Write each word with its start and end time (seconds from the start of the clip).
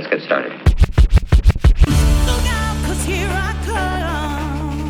Let's 0.00 0.12
get 0.12 0.22
started. 0.22 0.52
Look 2.24 2.46
out, 2.48 2.76
'cause 2.86 3.04
here 3.04 3.28
I 3.30 3.52
come. 3.66 4.80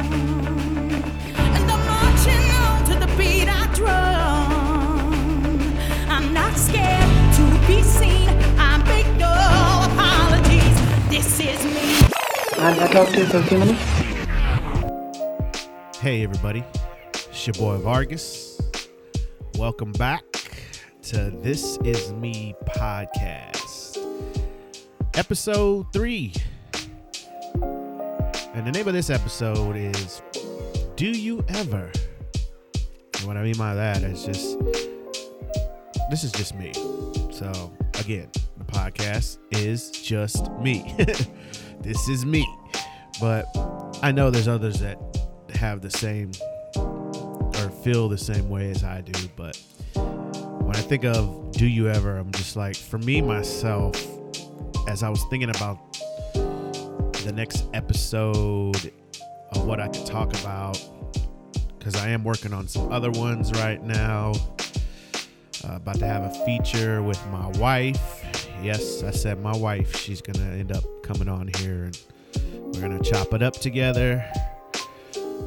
And 1.36 1.68
I'm 1.68 1.82
marching 1.84 2.46
on 2.62 2.84
to 2.84 2.94
the 2.94 3.08
beat 3.18 3.48
I 3.48 3.66
drum. 3.74 5.42
I'm 6.08 6.32
not 6.32 6.56
scared 6.56 7.10
to 7.38 7.42
be 7.66 7.82
seen. 7.82 8.28
I 8.56 8.78
make 8.86 9.08
no 9.18 9.32
apologies. 9.90 10.78
This 11.08 11.40
is 11.40 11.60
me. 11.64 11.88
Mind 12.62 12.76
if 12.76 12.82
I 12.84 12.86
talk 12.92 13.08
to 13.08 13.18
you 13.18 13.26
for 13.26 13.38
a 13.38 13.42
few 13.42 13.58
minutes? 13.58 13.82
Hey, 16.00 16.22
everybody. 16.22 16.62
It's 17.14 17.46
your 17.48 17.54
boy 17.54 17.78
Vargas. 17.78 18.60
Welcome 19.58 19.90
back 19.90 20.22
to 21.08 21.32
This 21.42 21.78
Is 21.84 22.12
Me 22.12 22.54
podcast, 22.76 23.49
episode 25.14 25.86
three. 25.92 26.32
And 28.54 28.66
the 28.66 28.72
name 28.72 28.86
of 28.86 28.94
this 28.94 29.10
episode 29.10 29.76
is 29.76 30.22
Do 30.96 31.06
You 31.06 31.44
Ever? 31.48 31.90
And 33.18 33.26
what 33.26 33.36
I 33.36 33.42
mean 33.42 33.56
by 33.56 33.74
that 33.74 34.02
is 34.02 34.24
just, 34.24 34.58
this 36.10 36.24
is 36.24 36.32
just 36.32 36.54
me. 36.54 36.72
So, 37.32 37.72
again, 37.98 38.28
the 38.58 38.64
podcast 38.64 39.38
is 39.50 39.90
just 39.90 40.50
me. 40.52 40.94
this 41.80 42.08
is 42.08 42.24
me. 42.24 42.46
But 43.20 43.46
I 44.02 44.12
know 44.12 44.30
there's 44.30 44.48
others 44.48 44.80
that 44.80 44.98
have 45.54 45.80
the 45.80 45.90
same 45.90 46.32
or 46.76 47.70
feel 47.82 48.08
the 48.08 48.18
same 48.18 48.48
way 48.48 48.70
as 48.70 48.84
I 48.84 49.00
do, 49.02 49.28
but 49.36 49.60
when 49.94 50.76
I 50.76 50.80
think 50.80 51.04
of 51.04 51.52
do 51.52 51.66
you 51.66 51.88
ever, 51.88 52.16
I'm 52.16 52.30
just 52.32 52.56
like 52.56 52.76
for 52.76 52.98
me 52.98 53.20
myself 53.20 54.19
as 54.90 55.04
I 55.04 55.08
was 55.08 55.22
thinking 55.26 55.50
about 55.50 55.78
the 56.32 57.32
next 57.32 57.64
episode 57.74 58.92
of 59.52 59.64
what 59.64 59.78
I 59.78 59.86
could 59.86 60.04
talk 60.04 60.36
about 60.40 60.84
cuz 61.78 61.94
I 61.94 62.08
am 62.08 62.24
working 62.24 62.52
on 62.52 62.66
some 62.66 62.90
other 62.90 63.12
ones 63.12 63.52
right 63.52 63.80
now. 63.80 64.32
Uh, 65.64 65.76
about 65.76 66.00
to 66.00 66.06
have 66.06 66.24
a 66.24 66.44
feature 66.44 67.04
with 67.04 67.24
my 67.28 67.46
wife. 67.58 68.26
Yes, 68.64 69.04
I 69.04 69.12
said 69.12 69.40
my 69.40 69.56
wife. 69.56 69.94
She's 69.96 70.20
going 70.20 70.44
to 70.44 70.58
end 70.58 70.72
up 70.72 70.82
coming 71.04 71.28
on 71.28 71.52
here 71.58 71.84
and 71.84 71.98
we're 72.74 72.80
going 72.80 73.00
to 73.00 73.08
chop 73.08 73.32
it 73.32 73.44
up 73.44 73.54
together. 73.54 74.28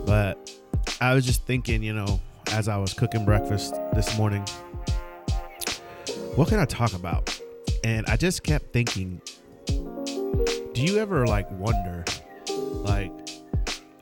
But 0.06 0.58
I 1.02 1.14
was 1.14 1.26
just 1.26 1.46
thinking, 1.46 1.84
you 1.84 1.94
know, 1.94 2.22
as 2.54 2.70
I 2.70 2.78
was 2.78 2.94
cooking 2.94 3.26
breakfast 3.26 3.76
this 3.94 4.18
morning, 4.18 4.46
what 6.36 6.48
can 6.48 6.60
I 6.60 6.66
talk 6.66 6.94
about? 6.94 7.38
And 7.84 8.06
I 8.08 8.16
just 8.16 8.44
kept 8.44 8.72
thinking, 8.72 9.22
do 10.74 10.82
you 10.84 10.98
ever 10.98 11.26
like 11.28 11.50
wonder, 11.52 12.04
like, 12.50 13.12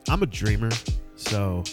I'm 0.08 0.22
a 0.22 0.26
dreamer, 0.26 0.70
so 1.16 1.64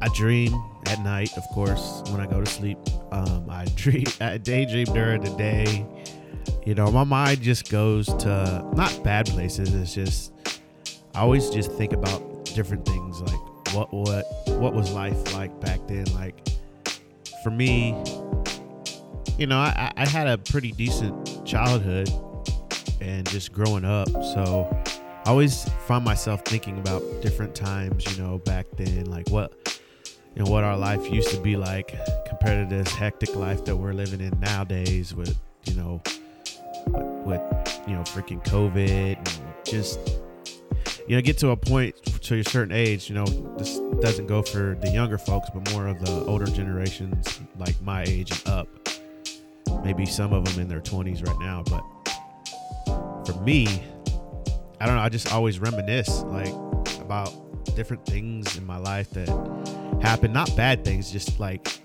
I 0.00 0.08
dream 0.14 0.54
at 0.86 1.00
night, 1.00 1.36
of 1.36 1.44
course, 1.54 2.02
when 2.08 2.20
I 2.20 2.26
go 2.26 2.40
to 2.40 2.50
sleep. 2.50 2.78
Um, 3.10 3.48
I 3.48 3.64
dream, 3.76 4.04
I 4.20 4.38
daydream 4.38 4.86
during 4.86 5.22
the 5.22 5.34
day. 5.36 5.86
You 6.64 6.74
know, 6.74 6.90
my 6.90 7.04
mind 7.04 7.42
just 7.42 7.70
goes 7.70 8.06
to 8.06 8.64
not 8.74 9.02
bad 9.04 9.26
places. 9.26 9.74
It's 9.74 9.94
just 9.94 10.32
I 11.14 11.20
always 11.20 11.50
just 11.50 11.72
think 11.72 11.92
about 11.92 12.44
different 12.46 12.86
things 12.86 13.20
like 13.20 13.74
what 13.74 13.92
what 13.92 14.24
what 14.58 14.74
was 14.74 14.92
life 14.92 15.32
like 15.34 15.58
back 15.60 15.80
then 15.88 16.04
like 16.14 16.48
for 17.42 17.50
me 17.50 17.90
you 19.38 19.46
know 19.46 19.58
I, 19.58 19.90
I 19.96 20.06
had 20.06 20.26
a 20.26 20.36
pretty 20.36 20.72
decent 20.72 21.46
childhood 21.46 22.10
and 23.02 23.28
just 23.28 23.52
growing 23.52 23.84
up 23.84 24.08
so 24.34 24.68
i 25.24 25.30
always 25.30 25.68
find 25.86 26.04
myself 26.04 26.44
thinking 26.44 26.78
about 26.78 27.02
different 27.20 27.54
times 27.54 28.04
you 28.10 28.22
know 28.22 28.38
back 28.38 28.66
then 28.76 29.04
like 29.06 29.28
what 29.30 29.80
know 30.36 30.50
what 30.50 30.64
our 30.64 30.76
life 30.76 31.10
used 31.10 31.30
to 31.30 31.40
be 31.40 31.56
like 31.56 31.94
compared 32.26 32.68
to 32.68 32.76
this 32.76 32.92
hectic 32.94 33.34
life 33.36 33.64
that 33.64 33.76
we're 33.76 33.92
living 33.92 34.20
in 34.20 34.38
nowadays 34.40 35.14
with 35.14 35.38
you 35.64 35.74
know 35.74 36.00
with, 36.86 37.40
with 37.42 37.80
you 37.86 37.94
know 37.94 38.02
freaking 38.02 38.42
covid 38.44 39.16
and 39.16 39.42
just 39.64 39.98
you 41.08 41.16
know, 41.16 41.22
get 41.22 41.38
to 41.38 41.50
a 41.50 41.56
point 41.56 41.96
to 42.22 42.38
a 42.38 42.44
certain 42.44 42.74
age, 42.74 43.08
you 43.08 43.14
know, 43.14 43.26
this 43.56 43.80
doesn't 44.00 44.26
go 44.26 44.40
for 44.40 44.78
the 44.80 44.90
younger 44.90 45.18
folks, 45.18 45.48
but 45.52 45.70
more 45.72 45.86
of 45.88 46.04
the 46.04 46.24
older 46.26 46.46
generations, 46.46 47.40
like 47.58 47.80
my 47.82 48.04
age 48.04 48.30
and 48.30 48.48
up. 48.48 48.68
Maybe 49.84 50.06
some 50.06 50.32
of 50.32 50.44
them 50.44 50.60
in 50.60 50.68
their 50.68 50.80
20s 50.80 51.26
right 51.26 51.38
now, 51.40 51.64
but 51.68 51.82
for 53.32 53.40
me, 53.42 53.66
I 54.80 54.86
don't 54.86 54.96
know. 54.96 55.02
I 55.02 55.08
just 55.08 55.32
always 55.32 55.58
reminisce 55.58 56.22
like 56.22 56.52
about 57.00 57.32
different 57.76 58.04
things 58.06 58.56
in 58.56 58.66
my 58.66 58.78
life 58.78 59.10
that 59.10 59.28
happened, 60.02 60.34
not 60.34 60.54
bad 60.56 60.84
things, 60.84 61.10
just 61.10 61.38
like 61.38 61.80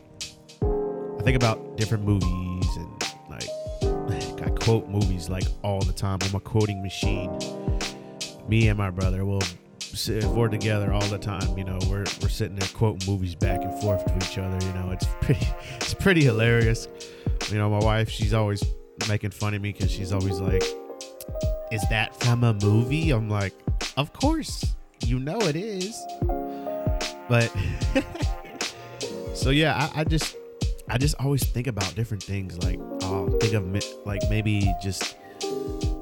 I 0.62 1.22
think 1.24 1.36
about 1.36 1.78
different 1.78 2.04
movies 2.04 2.68
and 2.76 3.04
like 3.30 4.42
I 4.46 4.50
quote 4.52 4.88
movies 4.88 5.30
like 5.30 5.46
all 5.64 5.82
the 5.82 5.94
time. 5.94 6.20
I'm 6.22 6.36
a 6.36 6.40
quoting 6.40 6.82
machine 6.82 7.38
me 8.48 8.70
and 8.70 8.78
my 8.78 8.90
brother 8.90 9.26
will 9.26 9.42
sit, 9.80 10.24
we're 10.26 10.48
together 10.48 10.94
all 10.94 11.06
the 11.08 11.18
time. 11.18 11.58
You 11.58 11.66
know, 11.66 11.80
we're 11.90 12.06
we're 12.22 12.30
sitting 12.30 12.56
there 12.56 12.70
quoting 12.74 13.08
movies 13.08 13.36
back 13.36 13.62
and 13.64 13.82
forth 13.82 14.06
to 14.06 14.16
each 14.18 14.38
other. 14.38 14.66
You 14.66 14.74
know, 14.74 14.92
it's 14.92 15.06
pretty 15.22 15.48
it's 15.76 15.94
pretty 15.94 16.24
hilarious. 16.24 16.88
You 17.50 17.58
know, 17.58 17.70
my 17.70 17.80
wife 17.80 18.10
she's 18.10 18.34
always 18.34 18.64
making 19.08 19.32
fun 19.32 19.54
of 19.54 19.62
me 19.62 19.72
because 19.72 19.92
she's 19.92 20.12
always 20.12 20.40
like, 20.40 20.64
"Is 21.72 21.84
that 21.90 22.16
from 22.20 22.44
a 22.44 22.54
movie?" 22.54 23.12
I'm 23.12 23.30
like, 23.30 23.54
"Of 23.96 24.14
course, 24.14 24.76
you 25.06 25.20
know 25.20 25.40
it 25.42 25.56
is." 25.56 25.98
But 27.30 27.54
so 29.34 29.50
yeah, 29.50 29.90
I, 29.96 30.02
I 30.02 30.04
just 30.04 30.36
I 30.90 30.98
just 30.98 31.16
always 31.20 31.44
think 31.46 31.68
about 31.68 31.96
different 31.96 32.24
things. 32.24 32.58
Like, 32.64 32.80
I'll 33.04 33.30
think 33.40 33.54
of 33.54 34.06
like 34.06 34.22
maybe 34.30 34.74
just 34.82 35.16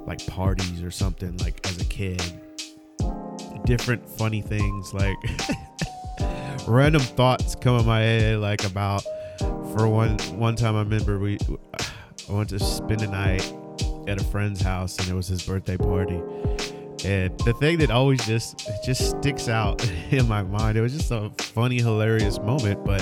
like 0.05 0.25
parties 0.27 0.83
or 0.83 0.91
something 0.91 1.35
like 1.37 1.65
as 1.67 1.81
a 1.81 1.85
kid 1.85 2.21
different 3.65 4.07
funny 4.07 4.41
things 4.41 4.93
like 4.93 5.17
random 6.67 7.01
thoughts 7.01 7.55
come 7.55 7.79
in 7.79 7.85
my 7.85 7.99
head 7.99 8.37
like 8.37 8.63
about 8.63 9.03
for 9.39 9.87
one 9.87 10.17
one 10.37 10.55
time 10.55 10.75
i 10.75 10.79
remember 10.79 11.17
we 11.17 11.37
i 12.29 12.31
went 12.31 12.49
to 12.49 12.59
spend 12.59 13.01
a 13.01 13.07
night 13.07 13.51
at 14.07 14.19
a 14.19 14.23
friend's 14.25 14.61
house 14.61 14.97
and 14.99 15.07
it 15.07 15.13
was 15.13 15.27
his 15.27 15.43
birthday 15.43 15.77
party 15.77 16.21
and 17.03 17.37
the 17.39 17.53
thing 17.59 17.77
that 17.77 17.91
always 17.91 18.23
just 18.25 18.69
just 18.83 19.17
sticks 19.17 19.47
out 19.47 19.83
in 20.11 20.27
my 20.27 20.43
mind 20.43 20.77
it 20.77 20.81
was 20.81 20.93
just 20.93 21.11
a 21.11 21.29
funny 21.37 21.77
hilarious 21.77 22.39
moment 22.39 22.83
but 22.85 23.01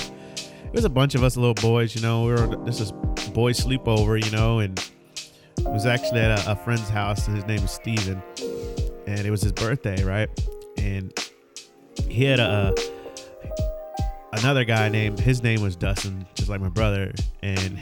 it 0.65 0.73
was 0.73 0.85
a 0.85 0.89
bunch 0.89 1.15
of 1.15 1.23
us 1.23 1.37
little 1.37 1.53
boys 1.55 1.95
you 1.95 2.01
know 2.01 2.25
we 2.25 2.31
were 2.31 2.55
this 2.65 2.79
is 2.79 2.91
boy 3.33 3.51
sleepover 3.51 4.23
you 4.23 4.31
know 4.31 4.59
and 4.59 4.79
it 5.65 5.71
was 5.71 5.85
actually 5.85 6.19
at 6.19 6.45
a, 6.45 6.51
a 6.51 6.55
friend's 6.55 6.89
house, 6.89 7.27
and 7.27 7.35
his 7.35 7.45
name 7.45 7.61
was 7.61 7.71
Steven. 7.71 8.21
And 9.07 9.19
it 9.19 9.31
was 9.31 9.41
his 9.41 9.51
birthday, 9.51 10.03
right? 10.03 10.29
And 10.77 11.13
he 12.07 12.25
had 12.25 12.39
a 12.39 12.73
another 14.33 14.65
guy 14.65 14.89
named 14.89 15.19
his 15.19 15.41
name 15.41 15.61
was 15.61 15.75
Dustin, 15.75 16.25
just 16.35 16.49
like 16.49 16.59
my 16.59 16.69
brother. 16.69 17.13
And 17.41 17.79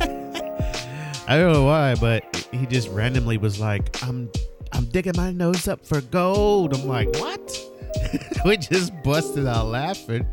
I 0.00 1.36
don't 1.36 1.52
know 1.52 1.64
why, 1.64 1.94
but 1.96 2.29
he 2.52 2.66
just 2.66 2.88
randomly 2.88 3.38
was 3.38 3.60
like, 3.60 4.02
"I'm 4.02 4.30
I'm 4.72 4.84
digging 4.86 5.14
my 5.16 5.32
nose 5.32 5.68
up 5.68 5.84
for 5.84 6.00
gold." 6.00 6.74
I'm 6.74 6.86
like, 6.86 7.08
"What?" 7.14 7.60
we 8.44 8.56
just 8.56 8.92
busted 9.02 9.46
out 9.46 9.66
laughing 9.66 10.26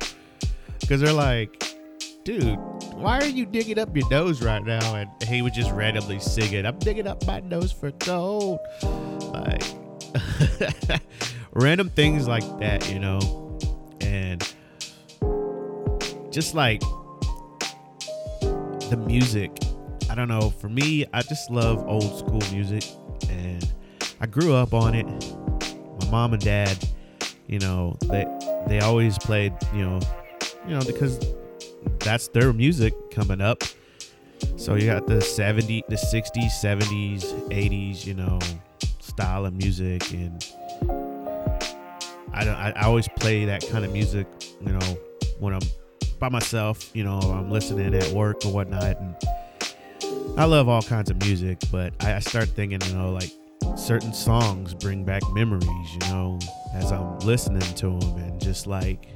because 0.79 1.01
they're 1.01 1.13
like, 1.13 1.63
"Dude, 2.23 2.57
why 2.97 3.19
are 3.19 3.28
you 3.28 3.45
digging 3.45 3.78
up 3.78 3.95
your 3.95 4.09
nose 4.09 4.41
right 4.41 4.63
now? 4.63 4.95
And 4.95 5.09
he 5.23 5.41
would 5.41 5.53
just 5.53 5.72
randomly 5.72 6.19
sing 6.19 6.53
it. 6.53 6.66
I'm 6.66 6.79
digging 6.79 7.07
up 7.07 7.25
my 7.28 7.39
nose 7.41 7.72
for 7.72 7.91
gold. 7.91 8.59
Like 9.31 9.64
random 11.52 11.90
things 11.90 12.28
like 12.28 12.43
that, 12.59 12.91
you 12.91 12.99
know. 12.99 13.59
And 14.02 14.41
just 16.31 16.55
like 16.55 16.81
the 18.90 19.03
music. 19.05 19.52
I 20.09 20.15
don't 20.15 20.27
know. 20.27 20.49
For 20.49 20.69
me, 20.69 21.05
I 21.13 21.21
just 21.21 21.49
love 21.49 21.85
old 21.87 22.17
school 22.17 22.41
music 22.51 22.83
and 23.29 23.73
I 24.19 24.25
grew 24.25 24.53
up 24.53 24.73
on 24.73 24.95
it. 24.95 25.05
My 26.01 26.11
mom 26.11 26.33
and 26.33 26.43
dad, 26.43 26.77
you 27.47 27.59
know, 27.59 27.97
they 28.03 28.25
they 28.67 28.79
always 28.79 29.17
played, 29.17 29.53
you 29.73 29.83
know, 29.85 29.99
you 30.67 30.75
know, 30.75 30.81
because 30.85 31.19
that's 31.99 32.27
their 32.29 32.53
music 32.53 32.93
coming 33.11 33.41
up. 33.41 33.63
So 34.55 34.75
you 34.75 34.87
got 34.87 35.07
the 35.07 35.21
70, 35.21 35.83
the 35.87 35.95
60s, 35.95 36.51
70s, 36.61 37.23
80s, 37.49 38.05
you 38.05 38.13
know, 38.13 38.39
style 38.99 39.45
of 39.45 39.53
music, 39.53 40.11
and 40.11 40.45
I 42.33 42.43
don't. 42.43 42.55
I, 42.55 42.73
I 42.75 42.81
always 42.83 43.07
play 43.07 43.45
that 43.45 43.67
kind 43.69 43.83
of 43.83 43.91
music, 43.91 44.27
you 44.61 44.71
know, 44.71 44.97
when 45.39 45.53
I'm 45.53 45.61
by 46.19 46.29
myself, 46.29 46.95
you 46.95 47.03
know, 47.03 47.19
I'm 47.19 47.51
listening 47.51 47.93
at 47.95 48.11
work 48.11 48.45
or 48.45 48.51
whatnot, 48.51 48.99
and 48.99 49.15
I 50.35 50.46
love 50.46 50.68
all 50.68 50.82
kinds 50.82 51.09
of 51.09 51.18
music, 51.18 51.59
but 51.72 51.94
I, 52.03 52.20
start 52.20 52.50
thinking, 52.50 52.82
you 52.82 52.94
know, 52.94 53.12
like 53.12 53.32
certain 53.76 54.14
songs 54.14 54.74
bring 54.74 55.03
back 55.03 55.22
memories, 55.34 55.68
you 55.94 56.00
know, 56.09 56.40
as 56.74 56.91
I'm 56.91 57.20
listening 57.20 57.62
to 57.76 58.00
them, 58.00 58.18
and 58.18 58.41
just 58.41 58.68
like 58.68 59.08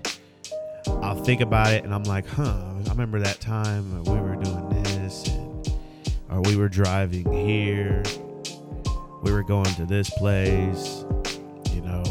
I'll 0.87 1.23
think 1.23 1.41
about 1.41 1.73
it, 1.73 1.83
and 1.83 1.93
I'm 1.93 2.03
like, 2.03 2.27
huh, 2.27 2.63
I 2.85 2.89
remember 2.89 3.19
that 3.19 3.39
time 3.39 4.03
we 4.03 4.19
were 4.19 4.35
doing 4.35 4.69
this, 4.83 5.27
and, 5.27 5.71
or 6.29 6.41
we 6.41 6.55
were 6.55 6.69
driving 6.69 7.31
here, 7.31 8.03
we 9.23 9.31
were 9.31 9.43
going 9.43 9.73
to 9.75 9.85
this 9.85 10.09
place, 10.09 11.05
you 11.71 11.81
know. 11.81 12.03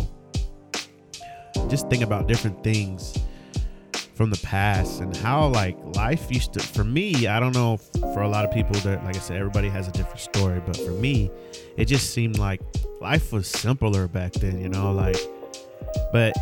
Just 1.68 1.88
think 1.88 2.02
about 2.02 2.26
different 2.26 2.62
things 2.64 3.14
from 4.20 4.28
the 4.28 4.36
past 4.46 5.00
and 5.00 5.16
how 5.16 5.46
like 5.46 5.78
life 5.96 6.30
used 6.30 6.52
to 6.52 6.60
for 6.60 6.84
me 6.84 7.26
i 7.26 7.40
don't 7.40 7.54
know 7.54 7.78
for 8.12 8.20
a 8.20 8.28
lot 8.28 8.44
of 8.44 8.52
people 8.52 8.78
that 8.80 9.02
like 9.02 9.16
i 9.16 9.18
said 9.18 9.38
everybody 9.38 9.66
has 9.66 9.88
a 9.88 9.92
different 9.92 10.20
story 10.20 10.60
but 10.66 10.76
for 10.76 10.90
me 10.90 11.30
it 11.78 11.86
just 11.86 12.10
seemed 12.12 12.36
like 12.36 12.60
life 13.00 13.32
was 13.32 13.48
simpler 13.48 14.06
back 14.06 14.30
then 14.32 14.60
you 14.60 14.68
know 14.68 14.92
like 14.92 15.16
but 16.12 16.34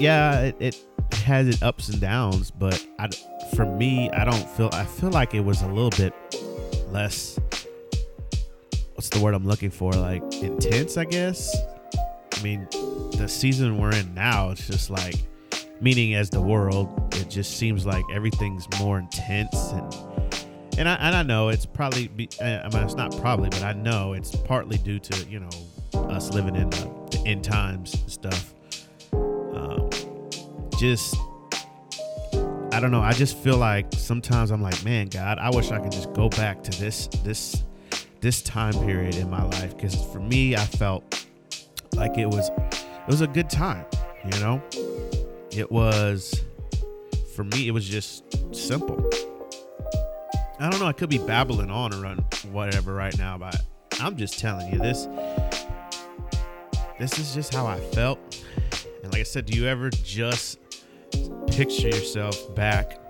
yeah 0.00 0.40
it, 0.40 0.56
it 0.58 0.84
has 1.12 1.46
its 1.46 1.62
ups 1.62 1.88
and 1.88 2.00
downs 2.00 2.50
but 2.50 2.84
I, 2.98 3.08
for 3.54 3.64
me 3.64 4.10
i 4.10 4.24
don't 4.24 4.50
feel 4.56 4.70
i 4.72 4.84
feel 4.84 5.10
like 5.10 5.34
it 5.34 5.44
was 5.44 5.62
a 5.62 5.68
little 5.68 5.90
bit 5.90 6.12
less 6.90 7.38
what's 8.94 9.08
the 9.08 9.20
word 9.20 9.34
i'm 9.34 9.46
looking 9.46 9.70
for 9.70 9.92
like 9.92 10.24
intense 10.42 10.96
i 10.96 11.04
guess? 11.04 11.56
I 12.36 12.42
mean 12.42 12.66
the 13.12 13.28
season 13.28 13.78
we're 13.78 13.94
in 13.94 14.14
now 14.14 14.50
it's 14.50 14.66
just 14.66 14.90
like 14.90 15.14
meaning 15.80 16.14
as 16.14 16.30
the 16.30 16.40
world 16.40 17.14
it 17.16 17.30
just 17.30 17.56
seems 17.56 17.86
like 17.86 18.04
everything's 18.12 18.66
more 18.78 18.98
intense 18.98 19.72
and 19.72 19.94
and 20.78 20.88
I, 20.88 20.94
and 20.94 21.16
I 21.16 21.24
know 21.24 21.48
it's 21.48 21.66
probably 21.66 22.06
be, 22.06 22.28
I 22.40 22.68
mean 22.72 22.82
it's 22.84 22.94
not 22.94 23.16
probably 23.18 23.50
but 23.50 23.64
I 23.64 23.72
know 23.72 24.12
it's 24.12 24.34
partly 24.34 24.78
due 24.78 25.00
to 25.00 25.24
you 25.24 25.40
know 25.40 25.50
us 26.08 26.32
living 26.32 26.54
in 26.54 26.70
the, 26.70 27.08
the 27.10 27.22
end 27.26 27.42
times 27.42 28.00
stuff. 28.06 28.54
Um, 29.12 29.90
just 30.78 31.16
I 32.72 32.78
don't 32.80 32.92
know 32.92 33.02
I 33.02 33.12
just 33.12 33.36
feel 33.38 33.56
like 33.56 33.86
sometimes 33.92 34.52
I'm 34.52 34.62
like 34.62 34.84
man 34.84 35.08
God 35.08 35.38
I 35.38 35.50
wish 35.50 35.72
I 35.72 35.80
could 35.80 35.92
just 35.92 36.12
go 36.12 36.28
back 36.28 36.62
to 36.62 36.80
this 36.80 37.08
this 37.24 37.64
this 38.20 38.40
time 38.42 38.74
period 38.84 39.16
in 39.16 39.28
my 39.28 39.42
life. 39.42 39.76
Because 39.76 39.96
for 40.12 40.20
me 40.20 40.54
I 40.54 40.64
felt 40.64 41.26
like 41.94 42.16
it 42.18 42.26
was 42.26 42.50
it 42.50 43.08
was 43.08 43.20
a 43.20 43.26
good 43.26 43.50
time 43.50 43.84
you 44.24 44.40
know 44.40 44.62
it 45.58 45.72
was 45.72 46.40
for 47.34 47.42
me 47.42 47.66
it 47.66 47.72
was 47.72 47.86
just 47.86 48.22
simple. 48.54 48.96
I 50.60 50.70
don't 50.70 50.80
know 50.80 50.86
i 50.86 50.92
could 50.92 51.10
be 51.10 51.18
babbling 51.18 51.70
on 51.70 51.92
or 51.94 52.06
on 52.06 52.18
whatever 52.50 52.92
right 52.92 53.16
now 53.16 53.38
but 53.38 53.60
i'm 54.00 54.16
just 54.16 54.38
telling 54.40 54.72
you 54.72 54.78
this 54.78 55.06
this 56.98 57.18
is 57.18 57.34
just 57.34 57.54
how 57.54 57.66
i 57.66 57.78
felt. 57.78 58.18
And 59.02 59.12
like 59.12 59.20
i 59.20 59.24
said 59.24 59.46
do 59.46 59.56
you 59.56 59.66
ever 59.66 59.90
just 59.90 60.58
picture 61.48 61.88
yourself 61.88 62.54
back 62.54 63.00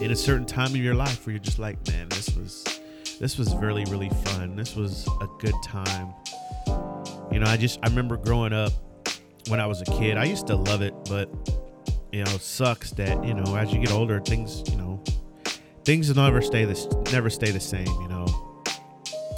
in 0.00 0.10
a 0.10 0.16
certain 0.16 0.46
time 0.46 0.70
of 0.70 0.76
your 0.76 0.94
life 0.94 1.26
where 1.26 1.32
you're 1.32 1.40
just 1.40 1.58
like 1.58 1.76
man 1.88 2.08
this 2.10 2.34
was 2.34 2.64
this 3.20 3.38
was 3.38 3.54
really 3.56 3.84
really 3.86 4.10
fun. 4.24 4.56
This 4.56 4.74
was 4.74 5.06
a 5.20 5.28
good 5.38 5.54
time. 5.64 6.14
You 7.30 7.38
know 7.40 7.46
i 7.46 7.56
just 7.56 7.78
i 7.82 7.88
remember 7.88 8.16
growing 8.16 8.52
up 8.52 8.72
when 9.48 9.60
I 9.60 9.66
was 9.66 9.82
a 9.82 9.84
kid. 9.84 10.16
I 10.16 10.24
used 10.24 10.46
to 10.48 10.56
love 10.56 10.82
it, 10.82 10.94
but 11.08 11.28
you 12.12 12.24
know, 12.24 12.30
sucks 12.38 12.90
that 12.92 13.24
you 13.24 13.34
know 13.34 13.56
as 13.56 13.72
you 13.72 13.80
get 13.80 13.92
older, 13.92 14.20
things 14.20 14.62
you 14.70 14.76
know, 14.76 15.02
things 15.84 16.14
never 16.14 16.42
stay 16.42 16.64
this 16.64 16.86
never 17.12 17.30
stay 17.30 17.50
the 17.50 17.60
same. 17.60 17.86
You 17.86 18.08
know, 18.08 18.26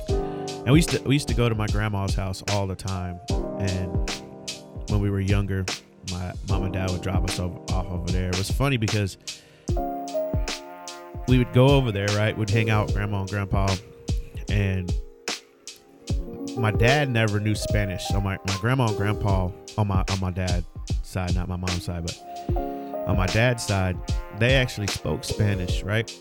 and 0.08 0.72
we 0.72 0.78
used 0.78 0.90
to 0.90 1.02
we 1.02 1.14
used 1.14 1.28
to 1.28 1.34
go 1.34 1.48
to 1.48 1.54
my 1.54 1.66
grandma's 1.68 2.14
house 2.14 2.42
all 2.50 2.66
the 2.66 2.76
time, 2.76 3.20
and 3.60 4.10
when 4.90 5.00
we 5.00 5.10
were 5.10 5.20
younger, 5.20 5.64
my 6.10 6.32
mom 6.48 6.64
and 6.64 6.72
dad 6.72 6.90
would 6.90 7.02
drop 7.02 7.24
us 7.24 7.38
off, 7.38 7.70
over 7.72 8.10
there. 8.10 8.28
It 8.28 8.38
was 8.38 8.50
funny 8.50 8.76
because 8.76 9.16
we 11.28 11.38
would 11.38 11.52
go 11.52 11.68
over 11.68 11.92
there, 11.92 12.08
right? 12.08 12.36
We'd 12.36 12.50
hang 12.50 12.70
out 12.70 12.92
grandma 12.92 13.20
and 13.20 13.30
grandpa, 13.30 13.74
and 14.48 14.94
my 16.56 16.70
dad 16.70 17.10
never 17.10 17.40
knew 17.40 17.54
Spanish. 17.54 18.06
So 18.08 18.20
my, 18.20 18.38
my 18.46 18.56
grandma 18.60 18.86
and 18.88 18.96
grandpa 18.96 19.50
on 19.76 19.88
my 19.88 20.04
on 20.10 20.20
my 20.20 20.30
dad's 20.30 20.66
side, 21.02 21.34
not 21.34 21.48
my 21.48 21.56
mom's 21.56 21.84
side, 21.84 22.04
but 22.04 22.18
on 23.06 23.16
my 23.16 23.26
dad's 23.26 23.64
side, 23.64 23.96
they 24.38 24.54
actually 24.54 24.86
spoke 24.86 25.24
Spanish, 25.24 25.82
right? 25.82 26.12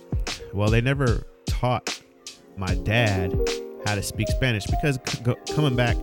Well, 0.53 0.69
they 0.69 0.81
never 0.81 1.25
taught 1.45 2.01
my 2.57 2.75
dad 2.75 3.33
how 3.85 3.95
to 3.95 4.03
speak 4.03 4.27
Spanish 4.30 4.65
because 4.65 5.00
c- 5.06 5.53
coming 5.53 5.75
back, 5.75 5.97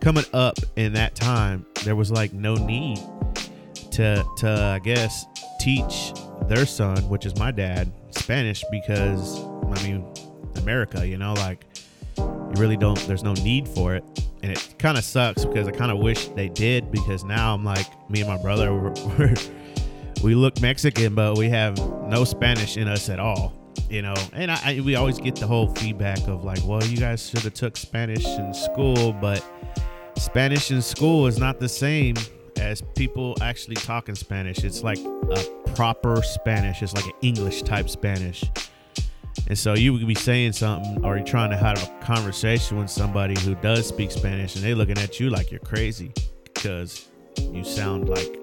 coming 0.00 0.24
up 0.32 0.58
in 0.76 0.92
that 0.94 1.14
time, 1.14 1.66
there 1.84 1.96
was 1.96 2.10
like 2.10 2.32
no 2.32 2.54
need 2.54 2.98
to 3.92 4.24
to 4.38 4.48
I 4.48 4.78
guess 4.78 5.24
teach 5.60 6.12
their 6.48 6.66
son, 6.66 7.08
which 7.08 7.26
is 7.26 7.36
my 7.36 7.50
dad, 7.50 7.92
Spanish 8.10 8.64
because 8.70 9.40
I 9.44 9.82
mean 9.82 10.06
America, 10.56 11.06
you 11.06 11.18
know, 11.18 11.34
like 11.34 11.66
you 12.52 12.60
really 12.60 12.76
don't 12.76 12.98
there's 13.06 13.22
no 13.22 13.34
need 13.34 13.68
for 13.68 13.94
it. 13.94 14.04
And 14.42 14.50
it 14.50 14.74
kind 14.78 14.98
of 14.98 15.04
sucks 15.04 15.44
because 15.44 15.68
i 15.68 15.70
kind 15.70 15.92
of 15.92 15.98
wish 15.98 16.26
they 16.28 16.48
did 16.48 16.90
because 16.90 17.22
now 17.22 17.54
i'm 17.54 17.64
like 17.64 17.86
me 18.10 18.22
and 18.22 18.28
my 18.28 18.42
brother 18.42 18.74
we're, 18.74 18.90
we're, 19.18 19.34
we 20.24 20.34
look 20.34 20.60
mexican 20.60 21.14
but 21.14 21.38
we 21.38 21.48
have 21.48 21.78
no 22.08 22.24
spanish 22.24 22.76
in 22.76 22.88
us 22.88 23.08
at 23.08 23.20
all 23.20 23.52
you 23.88 24.00
know? 24.00 24.14
And 24.32 24.50
I, 24.50 24.60
I, 24.64 24.80
we 24.80 24.96
always 24.96 25.18
get 25.18 25.36
the 25.36 25.46
whole 25.46 25.68
feedback 25.74 26.26
of 26.26 26.42
like 26.42 26.58
well 26.64 26.82
you 26.82 26.96
guys 26.96 27.28
should 27.28 27.42
have 27.42 27.54
took 27.54 27.76
spanish 27.76 28.24
in 28.24 28.52
school 28.52 29.12
but 29.12 29.44
spanish 30.16 30.72
in 30.72 30.82
school 30.82 31.28
is 31.28 31.38
not 31.38 31.60
the 31.60 31.68
same 31.68 32.16
as 32.56 32.82
people 32.94 33.36
actually 33.40 33.76
talking 33.76 34.14
spanish. 34.14 34.62
It's 34.62 34.82
like 34.82 34.98
a 34.98 35.44
proper 35.74 36.22
spanish. 36.22 36.82
It's 36.82 36.94
like 36.94 37.06
an 37.06 37.12
english 37.22 37.62
type 37.62 37.88
spanish 37.88 38.44
and 39.48 39.58
so 39.58 39.74
you 39.74 39.92
would 39.92 40.06
be 40.06 40.14
saying 40.14 40.52
something 40.52 41.04
or 41.04 41.16
you're 41.16 41.26
trying 41.26 41.50
to 41.50 41.56
have 41.56 41.82
a 41.82 42.04
conversation 42.04 42.78
with 42.78 42.90
somebody 42.90 43.38
who 43.40 43.54
does 43.56 43.86
speak 43.86 44.10
Spanish 44.10 44.56
and 44.56 44.64
they're 44.64 44.74
looking 44.74 44.98
at 44.98 45.18
you 45.18 45.30
like 45.30 45.50
you're 45.50 45.60
crazy 45.60 46.12
because 46.44 47.08
you 47.38 47.64
sound 47.64 48.08
like 48.08 48.38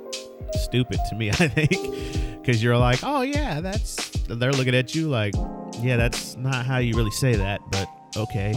stupid 0.53 0.99
to 1.09 1.15
me, 1.15 1.29
I 1.31 1.47
think. 1.47 2.39
Because 2.41 2.63
you're 2.63 2.77
like, 2.77 2.99
oh, 3.03 3.21
yeah, 3.21 3.61
that's. 3.61 4.09
They're 4.27 4.53
looking 4.53 4.75
at 4.75 4.95
you 4.95 5.07
like, 5.07 5.33
yeah, 5.79 5.97
that's 5.97 6.35
not 6.35 6.65
how 6.65 6.77
you 6.77 6.95
really 6.95 7.11
say 7.11 7.35
that, 7.35 7.61
but 7.71 7.87
okay. 8.15 8.53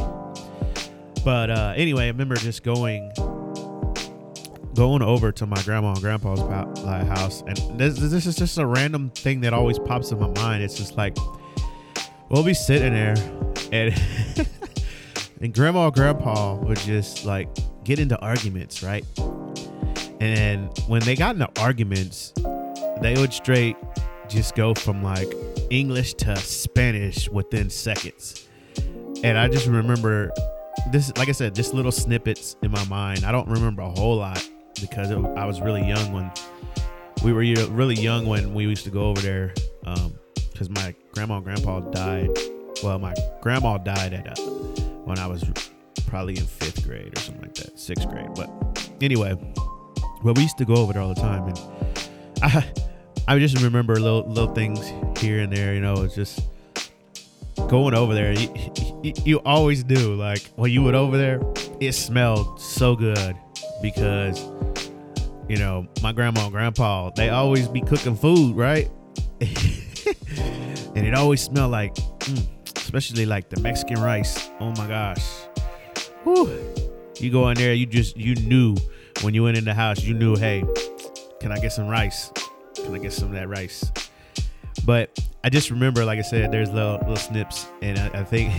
But 1.24 1.50
uh, 1.50 1.74
anyway, 1.76 2.04
I 2.04 2.08
remember 2.08 2.36
just 2.36 2.62
going 2.62 3.12
going 4.74 5.02
over 5.02 5.30
to 5.30 5.44
my 5.44 5.60
grandma 5.64 5.92
and 5.92 6.00
grandpa's 6.00 6.40
house 6.40 7.42
and 7.46 7.78
this, 7.78 7.98
this 7.98 8.24
is 8.24 8.34
just 8.34 8.56
a 8.56 8.64
random 8.64 9.10
thing 9.10 9.42
that 9.42 9.52
always 9.52 9.78
pops 9.78 10.12
in 10.12 10.18
my 10.18 10.28
mind 10.28 10.62
it's 10.62 10.78
just 10.78 10.96
like 10.96 11.14
we'll 12.32 12.42
be 12.42 12.54
sitting 12.54 12.94
there 12.94 13.14
and 13.70 13.94
and 15.40 15.54
grandma 15.54 15.86
and 15.86 15.94
grandpa 15.94 16.54
would 16.56 16.78
just 16.78 17.24
like 17.24 17.48
get 17.84 17.98
into 17.98 18.18
arguments, 18.20 18.82
right? 18.82 19.04
And 20.20 20.70
when 20.88 21.02
they 21.02 21.14
got 21.14 21.36
into 21.36 21.48
arguments, 21.60 22.32
they 23.00 23.14
would 23.16 23.32
straight 23.32 23.76
just 24.28 24.54
go 24.54 24.72
from 24.72 25.02
like 25.02 25.30
English 25.70 26.14
to 26.14 26.34
Spanish 26.36 27.28
within 27.28 27.68
seconds. 27.68 28.48
And 29.22 29.36
I 29.36 29.48
just 29.48 29.66
remember 29.66 30.32
this, 30.90 31.12
like 31.16 31.28
I 31.28 31.32
said, 31.32 31.54
just 31.54 31.74
little 31.74 31.92
snippets 31.92 32.56
in 32.62 32.70
my 32.70 32.84
mind. 32.86 33.24
I 33.24 33.32
don't 33.32 33.48
remember 33.48 33.82
a 33.82 33.90
whole 33.90 34.16
lot 34.16 34.48
because 34.80 35.10
it, 35.10 35.18
I 35.36 35.44
was 35.44 35.60
really 35.60 35.86
young 35.86 36.12
when 36.12 36.30
we 37.22 37.32
were 37.32 37.42
really 37.70 37.94
young 37.94 38.26
when 38.26 38.54
we 38.54 38.64
used 38.64 38.84
to 38.84 38.90
go 38.90 39.02
over 39.02 39.20
there. 39.20 39.54
Um, 39.84 40.14
because 40.52 40.70
my 40.70 40.94
grandma 41.12 41.36
and 41.36 41.44
grandpa 41.44 41.80
died. 41.80 42.30
Well, 42.82 42.98
my 42.98 43.14
grandma 43.40 43.78
died 43.78 44.12
at 44.12 44.38
uh, 44.38 44.42
when 45.04 45.18
I 45.18 45.26
was 45.26 45.44
probably 46.06 46.36
in 46.36 46.44
fifth 46.44 46.84
grade 46.84 47.16
or 47.16 47.20
something 47.20 47.42
like 47.42 47.54
that, 47.54 47.78
sixth 47.78 48.08
grade. 48.08 48.28
But 48.34 48.50
anyway, 49.00 49.34
well, 50.22 50.34
we 50.34 50.42
used 50.42 50.58
to 50.58 50.64
go 50.64 50.74
over 50.76 50.92
there 50.92 51.02
all 51.02 51.14
the 51.14 51.20
time, 51.20 51.48
and 51.48 51.60
I 52.42 52.72
I 53.28 53.38
just 53.38 53.62
remember 53.62 53.94
little 53.94 54.28
little 54.28 54.54
things 54.54 54.80
here 55.20 55.40
and 55.40 55.52
there. 55.52 55.74
You 55.74 55.80
know, 55.80 56.02
it's 56.02 56.14
just 56.14 56.40
going 57.68 57.94
over 57.94 58.14
there. 58.14 58.32
You, 58.32 59.12
you, 59.24 59.38
always 59.40 59.82
do 59.82 60.14
like 60.14 60.42
when 60.56 60.70
you 60.70 60.82
went 60.82 60.96
over 60.96 61.16
there, 61.16 61.40
it 61.80 61.92
smelled 61.92 62.60
so 62.60 62.94
good 62.94 63.36
because 63.80 64.40
you 65.48 65.56
know 65.56 65.86
my 66.02 66.12
grandma 66.12 66.44
and 66.44 66.52
grandpa 66.52 67.10
they 67.10 67.30
always 67.30 67.68
be 67.68 67.80
cooking 67.80 68.16
food, 68.16 68.56
right? 68.56 68.90
and 71.02 71.08
it 71.08 71.14
always 71.14 71.42
smelled 71.42 71.72
like, 71.72 71.96
mm, 71.96 72.46
especially 72.76 73.26
like 73.26 73.48
the 73.48 73.60
Mexican 73.60 74.00
rice. 74.00 74.48
Oh 74.60 74.70
my 74.76 74.86
gosh. 74.86 75.26
Whew. 76.22 76.48
You 77.18 77.28
go 77.28 77.48
in 77.48 77.56
there, 77.56 77.74
you 77.74 77.86
just 77.86 78.16
you 78.16 78.36
knew 78.36 78.76
when 79.22 79.34
you 79.34 79.42
went 79.42 79.58
in 79.58 79.64
the 79.64 79.74
house, 79.74 80.04
you 80.04 80.14
knew, 80.14 80.36
hey, 80.36 80.62
can 81.40 81.50
I 81.50 81.58
get 81.58 81.72
some 81.72 81.88
rice? 81.88 82.30
Can 82.76 82.94
I 82.94 82.98
get 82.98 83.12
some 83.12 83.30
of 83.30 83.34
that 83.34 83.48
rice? 83.48 83.90
But 84.86 85.18
I 85.42 85.48
just 85.48 85.72
remember, 85.72 86.04
like 86.04 86.20
I 86.20 86.22
said, 86.22 86.52
there's 86.52 86.70
little 86.70 86.98
little 86.98 87.16
snips, 87.16 87.66
and 87.82 87.98
I, 87.98 88.20
I 88.20 88.22
think 88.22 88.52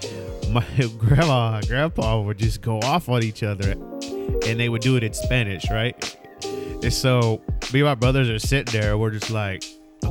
my 0.50 0.66
grandma 0.98 1.56
and 1.56 1.66
grandpa 1.66 2.20
would 2.20 2.36
just 2.36 2.60
go 2.60 2.80
off 2.80 3.08
on 3.08 3.22
each 3.22 3.42
other, 3.42 3.70
and 3.70 4.60
they 4.60 4.68
would 4.68 4.82
do 4.82 4.96
it 4.96 5.04
in 5.04 5.14
Spanish, 5.14 5.70
right? 5.70 5.96
And 6.44 6.92
so 6.92 7.40
me 7.72 7.80
and 7.80 7.86
my 7.86 7.94
brothers 7.94 8.28
are 8.28 8.38
sitting 8.38 8.78
there, 8.78 8.98
we're 8.98 9.10
just 9.10 9.30
like, 9.30 9.64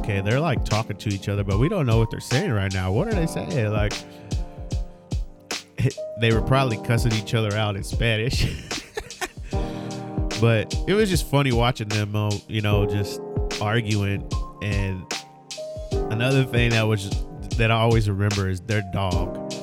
okay, 0.08 0.22
they're 0.22 0.40
like 0.40 0.64
talking 0.64 0.96
to 0.96 1.10
each 1.10 1.28
other, 1.28 1.44
but 1.44 1.60
we 1.60 1.68
don't 1.68 1.86
know 1.86 1.98
what 1.98 2.10
they're 2.10 2.22
saying 2.22 2.52
right 2.52 2.74
now. 2.74 2.90
What 2.94 3.10
are 3.10 3.14
they 3.14 3.26
saying? 3.26 3.74
Like, 3.74 3.92
they 6.22 6.32
were 6.32 6.42
probably 6.42 6.78
cussing 6.78 7.12
each 7.12 7.34
other 7.34 7.54
out 7.58 7.76
in 7.76 7.84
Spanish. 7.84 8.46
but 10.40 10.74
it 10.88 10.94
was 10.94 11.10
just 11.10 11.30
funny 11.30 11.52
watching 11.52 11.90
them, 11.90 12.16
uh, 12.16 12.32
you 12.48 12.62
know, 12.62 12.86
just 12.86 13.20
arguing. 13.62 14.26
And 14.62 15.04
another 16.10 16.46
thing 16.46 16.70
that 16.70 16.84
was 16.84 17.10
that 17.58 17.70
I 17.70 17.76
always 17.76 18.10
remember 18.10 18.48
is 18.48 18.62
their 18.62 18.84
dog. 18.94 19.54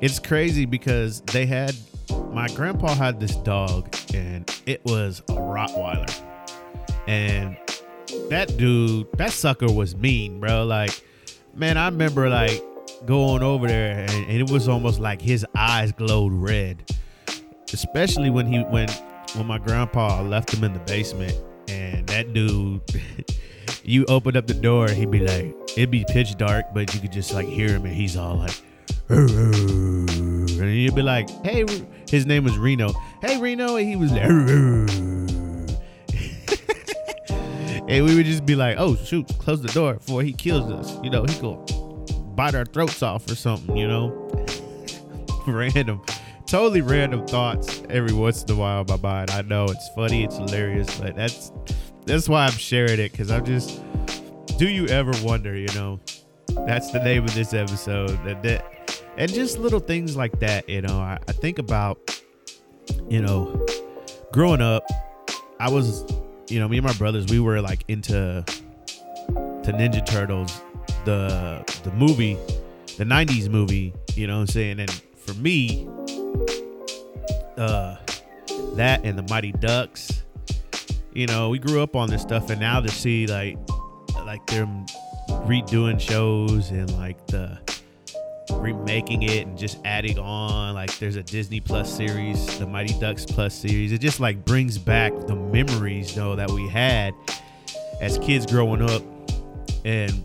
It's 0.00 0.18
crazy 0.18 0.64
because 0.64 1.20
they 1.20 1.44
had 1.44 1.74
my 2.32 2.48
grandpa 2.48 2.94
had 2.94 3.20
this 3.20 3.36
dog, 3.36 3.94
and 4.14 4.50
it 4.64 4.82
was 4.86 5.20
a 5.28 5.34
Rottweiler, 5.34 6.22
and 7.06 7.58
that 8.30 8.56
dude, 8.56 9.06
that 9.18 9.32
sucker 9.32 9.70
was 9.70 9.96
mean, 9.96 10.40
bro. 10.40 10.64
Like, 10.64 11.02
man, 11.54 11.76
I 11.76 11.86
remember 11.86 12.28
like 12.28 12.62
going 13.06 13.42
over 13.42 13.66
there, 13.66 14.00
and, 14.00 14.10
and 14.10 14.40
it 14.40 14.50
was 14.50 14.68
almost 14.68 15.00
like 15.00 15.20
his 15.20 15.46
eyes 15.54 15.92
glowed 15.92 16.32
red, 16.32 16.90
especially 17.72 18.30
when 18.30 18.46
he 18.46 18.60
when 18.60 18.88
when 19.34 19.46
my 19.46 19.58
grandpa 19.58 20.22
left 20.22 20.52
him 20.52 20.64
in 20.64 20.72
the 20.72 20.80
basement, 20.80 21.34
and 21.68 22.06
that 22.08 22.32
dude. 22.32 22.80
you 23.86 24.04
open 24.06 24.34
up 24.36 24.46
the 24.46 24.54
door, 24.54 24.88
he'd 24.88 25.10
be 25.10 25.20
like, 25.20 25.54
it'd 25.76 25.90
be 25.90 26.04
pitch 26.08 26.36
dark, 26.36 26.66
but 26.72 26.94
you 26.94 27.00
could 27.00 27.12
just 27.12 27.34
like 27.34 27.46
hear 27.46 27.68
him, 27.68 27.84
and 27.84 27.94
he's 27.94 28.16
all 28.16 28.36
like, 28.36 28.62
and 29.08 30.74
you'd 30.74 30.94
be 30.94 31.02
like, 31.02 31.28
hey, 31.44 31.66
his 32.08 32.24
name 32.24 32.44
was 32.44 32.56
Reno. 32.56 32.92
Hey, 33.20 33.38
Reno, 33.38 33.76
and 33.76 33.86
he 33.86 33.96
was 33.96 34.10
like, 34.12 34.22
and 37.94 38.06
we 38.06 38.14
would 38.16 38.26
just 38.26 38.44
be 38.44 38.56
like, 38.56 38.76
oh 38.78 38.96
shoot, 38.96 39.26
close 39.38 39.62
the 39.62 39.68
door 39.68 39.94
before 39.94 40.22
he 40.22 40.32
kills 40.32 40.70
us. 40.70 40.98
You 41.02 41.10
know, 41.10 41.24
he 41.24 41.40
go 41.40 41.56
bite 42.34 42.54
our 42.54 42.64
throats 42.64 43.02
off 43.02 43.30
or 43.30 43.34
something. 43.36 43.76
You 43.76 43.88
know, 43.88 44.46
random, 45.46 46.02
totally 46.46 46.80
random 46.80 47.26
thoughts 47.26 47.82
every 47.90 48.12
once 48.12 48.42
in 48.42 48.50
a 48.50 48.56
while 48.56 48.84
my 48.84 48.96
mind. 48.96 49.30
I 49.30 49.42
know 49.42 49.64
it's 49.66 49.88
funny, 49.94 50.24
it's 50.24 50.36
hilarious, 50.36 50.98
but 50.98 51.14
that's 51.16 51.52
that's 52.04 52.28
why 52.28 52.46
I'm 52.46 52.52
sharing 52.52 52.98
it 52.98 53.12
because 53.12 53.30
I'm 53.30 53.44
just. 53.44 53.80
Do 54.58 54.68
you 54.68 54.86
ever 54.86 55.10
wonder? 55.24 55.56
You 55.56 55.66
know, 55.74 56.00
that's 56.66 56.90
the 56.92 57.00
name 57.00 57.24
of 57.24 57.34
this 57.34 57.54
episode. 57.54 58.10
That 58.24 58.42
that 58.42 58.74
and 59.16 59.32
just 59.32 59.58
little 59.58 59.80
things 59.80 60.16
like 60.16 60.40
that. 60.40 60.68
You 60.68 60.82
know, 60.82 60.98
I, 60.98 61.18
I 61.28 61.32
think 61.32 61.58
about, 61.58 61.98
you 63.08 63.22
know, 63.22 63.64
growing 64.32 64.60
up, 64.60 64.84
I 65.60 65.70
was, 65.70 66.04
you 66.48 66.58
know, 66.58 66.68
me 66.68 66.78
and 66.78 66.86
my 66.86 66.92
brothers, 66.94 67.26
we 67.26 67.40
were 67.40 67.60
like 67.60 67.84
into 67.88 68.44
to 68.46 69.72
Ninja 69.72 70.04
Turtles, 70.04 70.60
the 71.04 71.64
the 71.84 71.90
movie, 71.92 72.36
the 72.98 73.04
'90s 73.04 73.48
movie. 73.48 73.94
You 74.14 74.26
know 74.26 74.34
what 74.34 74.40
I'm 74.42 74.46
saying? 74.48 74.80
And 74.80 74.90
for 75.16 75.34
me, 75.34 75.88
uh, 77.56 77.96
that 78.74 79.00
and 79.04 79.18
the 79.18 79.26
Mighty 79.28 79.52
Ducks. 79.52 80.22
You 81.12 81.26
know, 81.26 81.48
we 81.48 81.58
grew 81.58 81.80
up 81.80 81.94
on 81.94 82.10
this 82.10 82.22
stuff, 82.22 82.50
and 82.50 82.60
now 82.60 82.80
to 82.80 82.88
see 82.88 83.26
like 83.26 83.56
like 84.24 84.44
them 84.46 84.86
redoing 85.46 86.00
shows 86.00 86.70
and 86.70 86.90
like 86.98 87.26
the 87.28 87.58
remaking 88.52 89.22
it 89.22 89.46
and 89.46 89.56
just 89.56 89.78
adding 89.84 90.18
on 90.18 90.74
like 90.74 90.98
there's 90.98 91.16
a 91.16 91.22
Disney 91.22 91.60
Plus 91.60 91.94
series, 91.94 92.58
the 92.58 92.66
Mighty 92.66 92.98
Ducks 93.00 93.24
Plus 93.24 93.54
series. 93.54 93.92
It 93.92 94.00
just 94.00 94.20
like 94.20 94.44
brings 94.44 94.78
back 94.78 95.12
the 95.26 95.34
memories 95.34 96.14
though 96.14 96.36
that 96.36 96.50
we 96.50 96.68
had 96.68 97.14
as 98.00 98.18
kids 98.18 98.46
growing 98.46 98.82
up. 98.82 99.02
And 99.84 100.24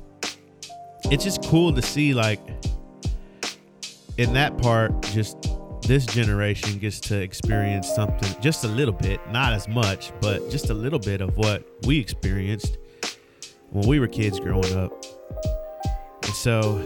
it's 1.05 1.23
just 1.23 1.43
cool 1.45 1.73
to 1.73 1.81
see 1.81 2.13
like 2.13 2.39
in 4.17 4.33
that 4.33 4.57
part 4.57 5.01
just 5.03 5.37
this 5.83 6.05
generation 6.05 6.77
gets 6.77 6.99
to 6.99 7.19
experience 7.19 7.87
something 7.95 8.39
just 8.41 8.63
a 8.63 8.67
little 8.67 8.93
bit, 8.93 9.19
not 9.31 9.53
as 9.53 9.67
much, 9.67 10.11
but 10.21 10.49
just 10.51 10.69
a 10.69 10.73
little 10.73 10.99
bit 10.99 11.21
of 11.21 11.35
what 11.37 11.63
we 11.87 11.97
experienced 11.97 12.77
when 13.71 13.87
we 13.87 13.99
were 13.99 14.07
kids 14.07 14.39
growing 14.39 14.71
up. 14.77 14.91
And 16.23 16.33
so, 16.33 16.79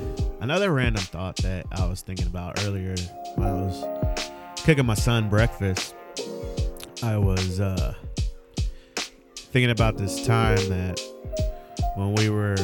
another 0.43 0.73
random 0.73 1.01
thought 1.01 1.37
that 1.37 1.65
I 1.71 1.85
was 1.85 2.01
thinking 2.01 2.27
about 2.27 2.61
earlier 2.65 2.95
when 3.35 3.47
I 3.47 3.53
was 3.53 4.29
cooking 4.65 4.85
my 4.85 4.93
son 4.93 5.29
breakfast, 5.29 5.95
I 7.01 7.17
was 7.17 7.61
uh, 7.61 7.93
thinking 9.35 9.69
about 9.69 9.97
this 9.97 10.25
time 10.27 10.57
that 10.67 10.99
when 11.95 12.13
we 12.15 12.29
were 12.29 12.57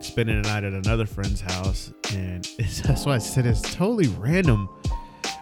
spending 0.00 0.40
the 0.40 0.48
night 0.48 0.62
at 0.62 0.72
another 0.72 1.04
friend's 1.04 1.40
house, 1.40 1.92
and 2.14 2.44
that's 2.84 3.04
why 3.04 3.16
I 3.16 3.18
said 3.18 3.44
it's 3.44 3.74
totally 3.74 4.06
random 4.06 4.68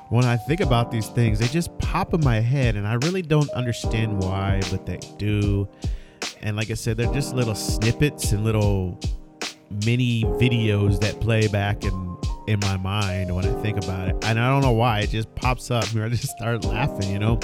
when 0.08 0.24
I 0.24 0.38
think 0.38 0.60
about 0.60 0.90
these 0.90 1.08
things. 1.08 1.38
They 1.38 1.48
just 1.48 1.76
pop 1.78 2.14
in 2.14 2.24
my 2.24 2.40
head, 2.40 2.76
and 2.76 2.88
I 2.88 2.94
really 2.94 3.20
don't 3.20 3.50
understand 3.50 4.22
why, 4.22 4.62
but 4.70 4.86
they 4.86 5.00
do. 5.18 5.68
And 6.40 6.56
like 6.56 6.70
I 6.70 6.74
said, 6.74 6.96
they're 6.96 7.12
just 7.12 7.34
little 7.34 7.54
snippets 7.54 8.32
and 8.32 8.42
little 8.42 8.98
mini 9.84 10.24
videos 10.24 11.00
that 11.00 11.20
play 11.20 11.46
back 11.48 11.84
in 11.84 12.08
in 12.48 12.58
my 12.60 12.78
mind 12.78 13.34
when 13.34 13.44
I 13.44 13.62
think 13.62 13.76
about 13.76 14.08
it. 14.08 14.16
And 14.22 14.40
I 14.40 14.48
don't 14.48 14.62
know 14.62 14.72
why 14.72 15.00
it 15.00 15.10
just 15.10 15.32
pops 15.34 15.70
up 15.70 15.84
I 15.96 16.08
just 16.08 16.28
start 16.28 16.64
laughing, 16.64 17.10
you 17.12 17.18
know. 17.18 17.38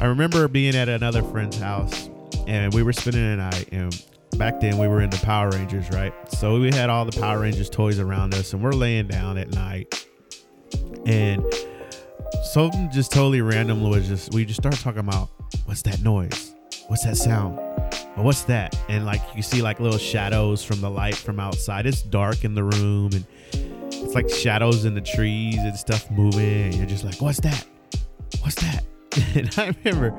I 0.00 0.06
remember 0.06 0.46
being 0.48 0.74
at 0.74 0.88
another 0.88 1.22
friend's 1.22 1.58
house 1.58 2.10
and 2.46 2.74
we 2.74 2.82
were 2.82 2.92
spending 2.92 3.22
the 3.22 3.36
night 3.36 3.68
and 3.72 4.04
back 4.36 4.60
then 4.60 4.78
we 4.78 4.88
were 4.88 5.00
into 5.00 5.18
Power 5.24 5.50
Rangers, 5.50 5.88
right? 5.90 6.12
So 6.32 6.60
we 6.60 6.72
had 6.72 6.90
all 6.90 7.04
the 7.04 7.18
Power 7.20 7.40
Rangers 7.40 7.70
toys 7.70 7.98
around 7.98 8.34
us 8.34 8.52
and 8.52 8.62
we're 8.62 8.72
laying 8.72 9.06
down 9.06 9.38
at 9.38 9.50
night 9.50 10.06
and 11.06 11.44
something 12.52 12.90
just 12.92 13.12
totally 13.12 13.40
random 13.40 13.88
was 13.88 14.08
just 14.08 14.34
we 14.34 14.44
just 14.44 14.60
started 14.60 14.80
talking 14.80 15.00
about 15.00 15.30
what's 15.64 15.82
that 15.82 16.02
noise? 16.02 16.54
What's 16.88 17.04
that 17.04 17.16
sound? 17.16 17.67
What's 18.22 18.42
that? 18.44 18.78
And 18.88 19.06
like 19.06 19.22
you 19.34 19.42
see 19.42 19.62
like 19.62 19.80
little 19.80 19.98
shadows 19.98 20.64
from 20.64 20.80
the 20.80 20.90
light 20.90 21.14
from 21.14 21.40
outside. 21.40 21.86
It's 21.86 22.02
dark 22.02 22.44
in 22.44 22.54
the 22.54 22.64
room 22.64 23.12
and 23.12 23.24
it's 23.52 24.14
like 24.14 24.28
shadows 24.28 24.84
in 24.84 24.94
the 24.94 25.00
trees 25.00 25.58
and 25.58 25.76
stuff 25.76 26.10
moving. 26.10 26.66
And 26.66 26.74
you're 26.74 26.86
just 26.86 27.04
like, 27.04 27.20
what's 27.20 27.40
that? 27.40 27.64
What's 28.40 28.56
that? 28.56 28.84
And 29.34 29.52
I 29.56 29.74
remember, 29.84 30.10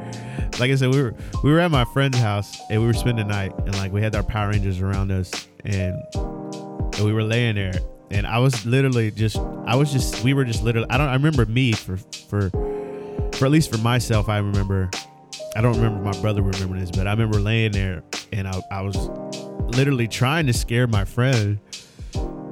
like 0.60 0.72
I 0.72 0.76
said, 0.76 0.94
we 0.94 1.02
were 1.02 1.16
we 1.44 1.52
were 1.52 1.60
at 1.60 1.72
my 1.72 1.86
friend's 1.86 2.18
house 2.18 2.60
and 2.70 2.82
we 2.82 2.88
were 2.88 2.94
spending 2.94 3.28
the 3.28 3.34
night 3.34 3.54
and 3.60 3.76
like 3.78 3.94
we 3.94 4.02
had 4.02 4.16
our 4.16 4.24
Power 4.24 4.50
Rangers 4.50 4.82
around 4.82 5.12
us 5.12 5.48
and, 5.64 5.96
and 6.16 7.06
we 7.06 7.14
were 7.14 7.24
laying 7.24 7.56
there 7.56 7.74
and 8.12 8.26
I 8.26 8.40
was 8.40 8.66
literally 8.66 9.12
just 9.12 9.38
I 9.38 9.76
was 9.76 9.92
just 9.92 10.24
we 10.24 10.34
were 10.34 10.44
just 10.44 10.64
literally 10.64 10.88
I 10.90 10.98
don't 10.98 11.08
I 11.08 11.14
remember 11.14 11.46
me 11.46 11.74
for 11.74 11.98
for 11.98 12.50
for 13.34 13.46
at 13.46 13.52
least 13.52 13.72
for 13.72 13.78
myself 13.78 14.30
I 14.30 14.38
remember 14.38 14.90
I 15.56 15.62
don't 15.62 15.76
remember 15.76 16.02
my 16.02 16.20
brother 16.22 16.42
remembering 16.42 16.82
this 16.82 16.92
but 16.92 17.08
I 17.08 17.12
remember 17.12 17.40
laying 17.40 17.72
there 17.72 18.04
and 18.32 18.48
I, 18.48 18.62
I 18.72 18.82
was 18.82 18.96
literally 19.76 20.08
trying 20.08 20.48
to 20.48 20.54
scare 20.54 20.88
my 20.88 21.06
friend 21.06 21.60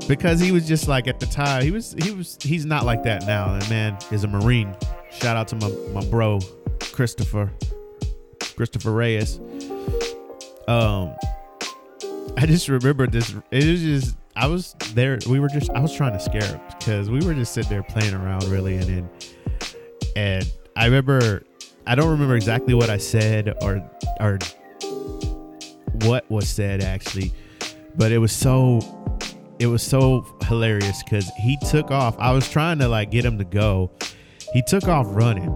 because 0.07 0.39
he 0.39 0.51
was 0.51 0.67
just 0.67 0.87
like 0.87 1.07
at 1.07 1.19
the 1.19 1.25
time 1.25 1.63
he 1.63 1.71
was 1.71 1.95
he 2.01 2.11
was 2.11 2.37
he's 2.41 2.65
not 2.65 2.85
like 2.85 3.03
that 3.03 3.25
now 3.25 3.53
and 3.53 3.69
man 3.69 3.97
is 4.11 4.23
a 4.23 4.27
marine 4.27 4.75
shout 5.11 5.37
out 5.37 5.47
to 5.49 5.55
my 5.55 5.69
my 5.93 6.05
bro 6.09 6.39
Christopher 6.91 7.51
Christopher 8.55 8.91
Reyes 8.91 9.39
um 10.67 11.15
I 12.37 12.45
just 12.45 12.67
remember 12.67 13.07
this 13.07 13.33
it 13.51 13.65
was 13.65 13.81
just 13.81 14.17
I 14.37 14.45
was 14.45 14.75
there. 14.93 15.17
We 15.27 15.39
were 15.39 15.47
just. 15.47 15.71
I 15.71 15.79
was 15.79 15.95
trying 15.95 16.13
to 16.13 16.19
scare 16.19 16.43
him 16.43 16.61
because 16.77 17.09
we 17.09 17.25
were 17.25 17.33
just 17.33 17.53
sitting 17.53 17.71
there 17.71 17.81
playing 17.81 18.13
around, 18.13 18.43
really, 18.45 18.75
and 18.75 18.83
then, 18.83 19.09
and 20.15 20.51
I 20.75 20.85
remember. 20.85 21.43
I 21.87 21.95
don't 21.95 22.09
remember 22.09 22.35
exactly 22.35 22.73
what 22.73 22.89
I 22.89 22.97
said 22.97 23.55
or 23.61 23.81
or 24.19 24.39
what 26.05 26.29
was 26.29 26.49
said 26.49 26.83
actually, 26.83 27.33
but 27.95 28.11
it 28.11 28.17
was 28.17 28.31
so 28.31 28.79
it 29.59 29.67
was 29.67 29.81
so 29.81 30.25
hilarious 30.43 31.01
because 31.03 31.29
he 31.37 31.57
took 31.69 31.89
off. 31.89 32.15
I 32.19 32.31
was 32.31 32.49
trying 32.49 32.79
to 32.79 32.87
like 32.87 33.11
get 33.11 33.25
him 33.25 33.37
to 33.37 33.45
go. 33.45 33.89
He 34.53 34.61
took 34.61 34.87
off 34.87 35.07
running 35.09 35.49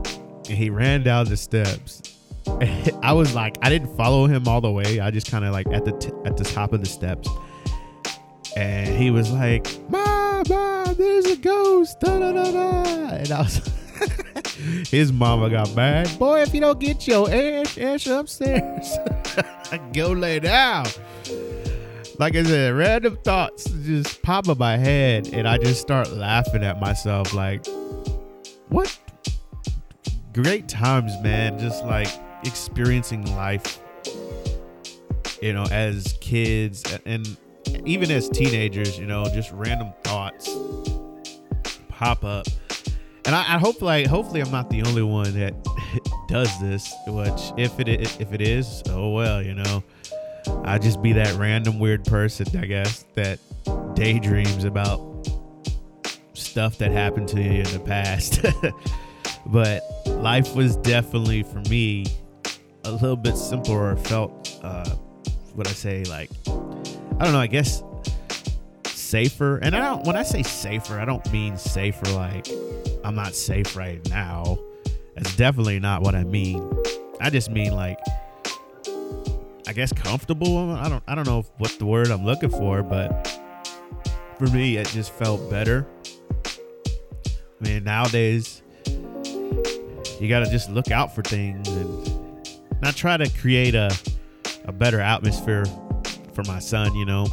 and 0.49 0.57
he 0.57 0.69
ran 0.69 1.03
down 1.03 1.27
the 1.27 1.37
steps. 1.37 2.01
I 3.03 3.13
was 3.13 3.35
like, 3.35 3.57
I 3.61 3.69
didn't 3.69 3.95
follow 3.95 4.25
him 4.25 4.47
all 4.47 4.61
the 4.61 4.71
way. 4.71 4.99
I 4.99 5.11
just 5.11 5.29
kind 5.29 5.45
of 5.45 5.51
like 5.51 5.67
at 5.67 5.85
the 5.85 5.91
t- 5.91 6.11
at 6.25 6.37
the 6.37 6.43
top 6.43 6.73
of 6.73 6.79
the 6.79 6.87
steps 6.87 7.27
and 8.55 8.95
he 8.97 9.11
was 9.11 9.31
like, 9.31 9.67
"Mom, 9.89 10.43
mom, 10.49 10.95
there's 10.95 11.25
a 11.25 11.35
ghost!" 11.37 11.99
Da, 11.99 12.19
da, 12.19 12.31
da, 12.31 12.51
da. 12.51 13.09
And 13.15 13.31
I 13.31 13.41
was, 13.41 13.69
his 14.89 15.11
mama 15.11 15.49
got 15.49 15.73
mad. 15.75 16.17
Boy, 16.19 16.41
if 16.41 16.53
you 16.53 16.61
don't 16.61 16.79
get 16.79 17.07
your 17.07 17.29
ass, 17.31 17.77
ass 17.77 18.07
upstairs, 18.07 18.97
go 19.93 20.11
lay 20.11 20.39
down. 20.39 20.85
like 22.19 22.35
I 22.35 22.43
said, 22.43 22.73
random 22.73 23.17
thoughts 23.23 23.65
just 23.65 24.21
pop 24.21 24.47
in 24.47 24.57
my 24.57 24.77
head, 24.77 25.29
and 25.33 25.47
I 25.47 25.57
just 25.57 25.81
start 25.81 26.11
laughing 26.11 26.63
at 26.63 26.79
myself. 26.79 27.33
Like, 27.33 27.65
what 28.69 28.97
great 30.33 30.67
times, 30.67 31.13
man! 31.21 31.59
Just 31.59 31.83
like 31.85 32.09
experiencing 32.43 33.35
life, 33.35 33.79
you 35.41 35.53
know, 35.53 35.65
as 35.71 36.15
kids 36.21 36.83
and 37.05 37.37
even 37.85 38.11
as 38.11 38.29
teenagers, 38.29 38.97
you 38.97 39.05
know, 39.05 39.25
just 39.33 39.51
random 39.51 39.93
thoughts 40.03 40.49
pop 41.89 42.23
up. 42.23 42.47
And 43.25 43.35
I, 43.35 43.55
I 43.55 43.57
hope 43.59 43.81
like 43.81 44.07
hopefully 44.07 44.41
I'm 44.41 44.51
not 44.51 44.69
the 44.69 44.83
only 44.83 45.03
one 45.03 45.33
that 45.37 45.53
does 46.27 46.49
this. 46.59 46.93
Which 47.07 47.53
if 47.57 47.79
it 47.79 47.87
if 47.87 48.33
it 48.33 48.41
is, 48.41 48.83
oh 48.89 49.11
well, 49.11 49.41
you 49.41 49.53
know. 49.53 49.83
I 50.63 50.79
just 50.79 51.03
be 51.03 51.13
that 51.13 51.35
random 51.35 51.77
weird 51.77 52.03
person, 52.03 52.47
I 52.57 52.65
guess, 52.65 53.05
that 53.13 53.37
daydreams 53.93 54.63
about 54.63 55.29
stuff 56.33 56.79
that 56.79 56.91
happened 56.91 57.27
to 57.29 57.41
you 57.41 57.61
in 57.61 57.71
the 57.71 57.79
past. 57.79 58.43
but 59.45 59.83
life 60.07 60.55
was 60.55 60.77
definitely 60.77 61.43
for 61.43 61.59
me 61.69 62.05
a 62.85 62.91
little 62.91 63.15
bit 63.15 63.37
simpler. 63.37 63.95
Felt 63.97 64.59
uh, 64.63 64.89
what 65.53 65.67
I 65.67 65.71
say 65.71 66.03
like 66.05 66.31
I 67.21 67.25
don't 67.25 67.33
know. 67.33 67.39
I 67.39 67.47
guess 67.47 67.83
safer. 68.85 69.57
And 69.57 69.75
I 69.75 69.79
don't. 69.79 70.07
When 70.07 70.15
I 70.15 70.23
say 70.23 70.41
safer, 70.41 70.99
I 70.99 71.05
don't 71.05 71.31
mean 71.31 71.55
safer 71.57 72.09
like 72.13 72.47
I'm 73.03 73.15
not 73.15 73.33
safe 73.33 73.75
right 73.75 74.07
now. 74.09 74.57
That's 75.15 75.35
definitely 75.35 75.79
not 75.79 76.01
what 76.01 76.15
I 76.15 76.23
mean. 76.23 76.71
I 77.19 77.29
just 77.29 77.51
mean 77.51 77.73
like 77.73 77.99
I 79.67 79.73
guess 79.73 79.93
comfortable. 79.93 80.71
I 80.71 80.89
don't 80.89 81.03
I 81.07 81.15
don't 81.15 81.25
know 81.25 81.45
what 81.57 81.77
the 81.79 81.85
word 81.85 82.09
I'm 82.09 82.25
looking 82.25 82.49
for, 82.49 82.83
but 82.83 83.27
for 84.37 84.47
me 84.47 84.77
it 84.77 84.87
just 84.87 85.11
felt 85.11 85.49
better. 85.49 85.87
I 86.45 87.63
mean, 87.63 87.83
nowadays 87.83 88.61
you 88.85 90.29
got 90.29 90.39
to 90.39 90.49
just 90.51 90.69
look 90.69 90.91
out 90.91 91.15
for 91.15 91.21
things 91.21 91.67
and 91.67 92.81
not 92.81 92.95
try 92.95 93.17
to 93.17 93.29
create 93.39 93.75
a 93.75 93.95
a 94.65 94.71
better 94.71 94.99
atmosphere 94.99 95.65
for 96.33 96.43
my 96.43 96.59
son, 96.59 96.93
you 96.95 97.05
know. 97.05 97.27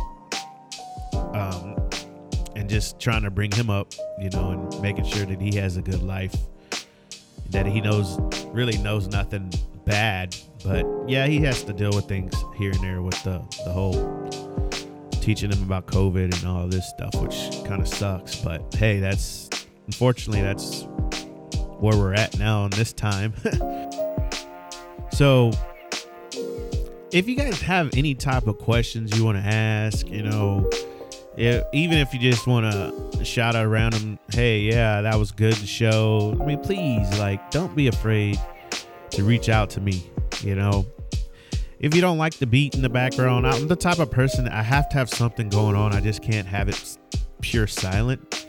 Just 2.68 3.00
trying 3.00 3.22
to 3.22 3.30
bring 3.30 3.50
him 3.50 3.70
up, 3.70 3.92
you 4.20 4.30
know, 4.30 4.50
and 4.50 4.82
making 4.82 5.06
sure 5.06 5.26
that 5.26 5.40
he 5.40 5.56
has 5.56 5.76
a 5.76 5.82
good 5.82 6.02
life. 6.02 6.34
That 7.50 7.66
he 7.66 7.80
knows 7.80 8.18
really 8.46 8.78
knows 8.78 9.08
nothing 9.08 9.52
bad 9.84 10.37
but 10.64 10.84
yeah, 11.06 11.26
he 11.26 11.38
has 11.40 11.62
to 11.64 11.72
deal 11.72 11.90
with 11.92 12.06
things 12.06 12.34
here 12.56 12.72
and 12.72 12.80
there 12.80 13.02
with 13.02 13.22
the 13.22 13.42
the 13.64 13.70
whole 13.70 14.28
teaching 15.20 15.52
him 15.52 15.62
about 15.62 15.87
COVID 15.87 16.34
and 16.37 16.44
all 16.46 16.66
this 16.66 16.88
stuff, 16.88 17.14
which 17.16 17.64
kind 17.64 17.80
of 17.80 17.88
sucks. 17.88 18.37
But 18.37 18.75
hey, 18.75 18.98
that's 18.98 19.48
unfortunately 19.87 20.42
that's 20.42 20.82
where 21.78 21.96
we're 21.96 22.14
at 22.14 22.38
now 22.38 22.64
in 22.64 22.70
this 22.70 22.92
time. 22.92 23.34
so 25.12 25.52
if 27.12 27.28
you 27.28 27.37
guys 27.37 27.60
have 27.60 27.90
any 27.96 28.14
type 28.14 28.46
of 28.46 28.58
questions 28.58 29.16
you 29.16 29.25
want 29.25 29.38
to 29.38 29.44
ask, 29.44 30.08
you 30.08 30.22
know, 30.22 30.68
if, 31.38 31.64
even 31.73 31.99
if 31.99 32.12
you 32.12 32.21
just 32.21 32.47
want 32.47 32.71
to 32.71 33.25
shout 33.25 33.54
out 33.54 33.64
around 33.64 33.95
them, 33.95 34.18
hey, 34.30 34.61
yeah, 34.61 35.00
that 35.02 35.18
was 35.18 35.30
good 35.30 35.57
show. 35.57 36.37
I 36.40 36.45
mean, 36.45 36.61
please, 36.61 37.18
like, 37.18 37.50
don't 37.50 37.75
be 37.75 37.87
afraid 37.87 38.38
to 39.11 39.25
reach 39.25 39.49
out 39.49 39.71
to 39.71 39.80
me 39.80 40.04
you 40.42 40.54
know? 40.54 40.87
If 41.78 41.95
you 41.95 42.00
don't 42.00 42.18
like 42.18 42.35
the 42.38 42.47
beat 42.47 42.75
in 42.75 42.83
the 42.83 42.88
background 42.88 43.47
i'm 43.47 43.68
the 43.68 43.76
type 43.76 44.00
of 44.00 44.11
person 44.11 44.49
i 44.49 44.62
have 44.62 44.88
to 44.88 44.97
have 44.97 45.09
something 45.09 45.49
going 45.49 45.76
on 45.76 45.92
i 45.92 46.00
just 46.00 46.23
can't 46.23 46.47
have 46.47 46.68
it 46.68 46.99
pure 47.40 47.66
silent. 47.66 48.47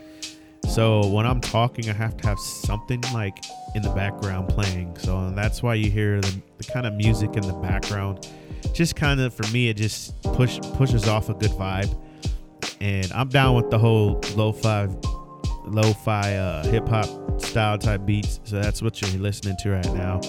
So 0.67 1.07
when 1.07 1.25
i'm 1.25 1.39
talking 1.39 1.89
i 1.89 1.93
have 1.93 2.17
to 2.17 2.27
have 2.27 2.39
something 2.39 3.01
like 3.13 3.37
in 3.75 3.83
the 3.83 3.91
background 3.91 4.49
playing. 4.49 4.97
So 4.97 5.29
that's 5.31 5.61
why 5.61 5.75
you 5.75 5.91
hear 5.91 6.21
the, 6.21 6.41
the 6.57 6.63
kind 6.63 6.87
of 6.87 6.93
music 6.93 7.35
in 7.35 7.43
the 7.43 7.53
background. 7.53 8.27
Just 8.73 8.95
kind 8.95 9.19
of 9.19 9.33
for 9.33 9.47
me 9.51 9.69
it 9.69 9.77
just 9.77 10.19
push 10.23 10.59
pushes 10.73 11.07
off 11.07 11.29
a 11.29 11.35
good 11.35 11.51
vibe 11.51 11.95
and 12.81 13.11
i'm 13.13 13.29
down 13.29 13.55
with 13.55 13.69
the 13.69 13.77
whole 13.77 14.21
lo-fi 14.35 14.87
lo-fi 15.65 16.35
uh, 16.35 16.63
hip-hop 16.65 17.41
style 17.41 17.77
type 17.77 18.05
beats 18.05 18.39
so 18.43 18.59
that's 18.59 18.81
what 18.81 19.01
you're 19.01 19.21
listening 19.21 19.55
to 19.57 19.71
right 19.71 19.93
now 19.93 20.19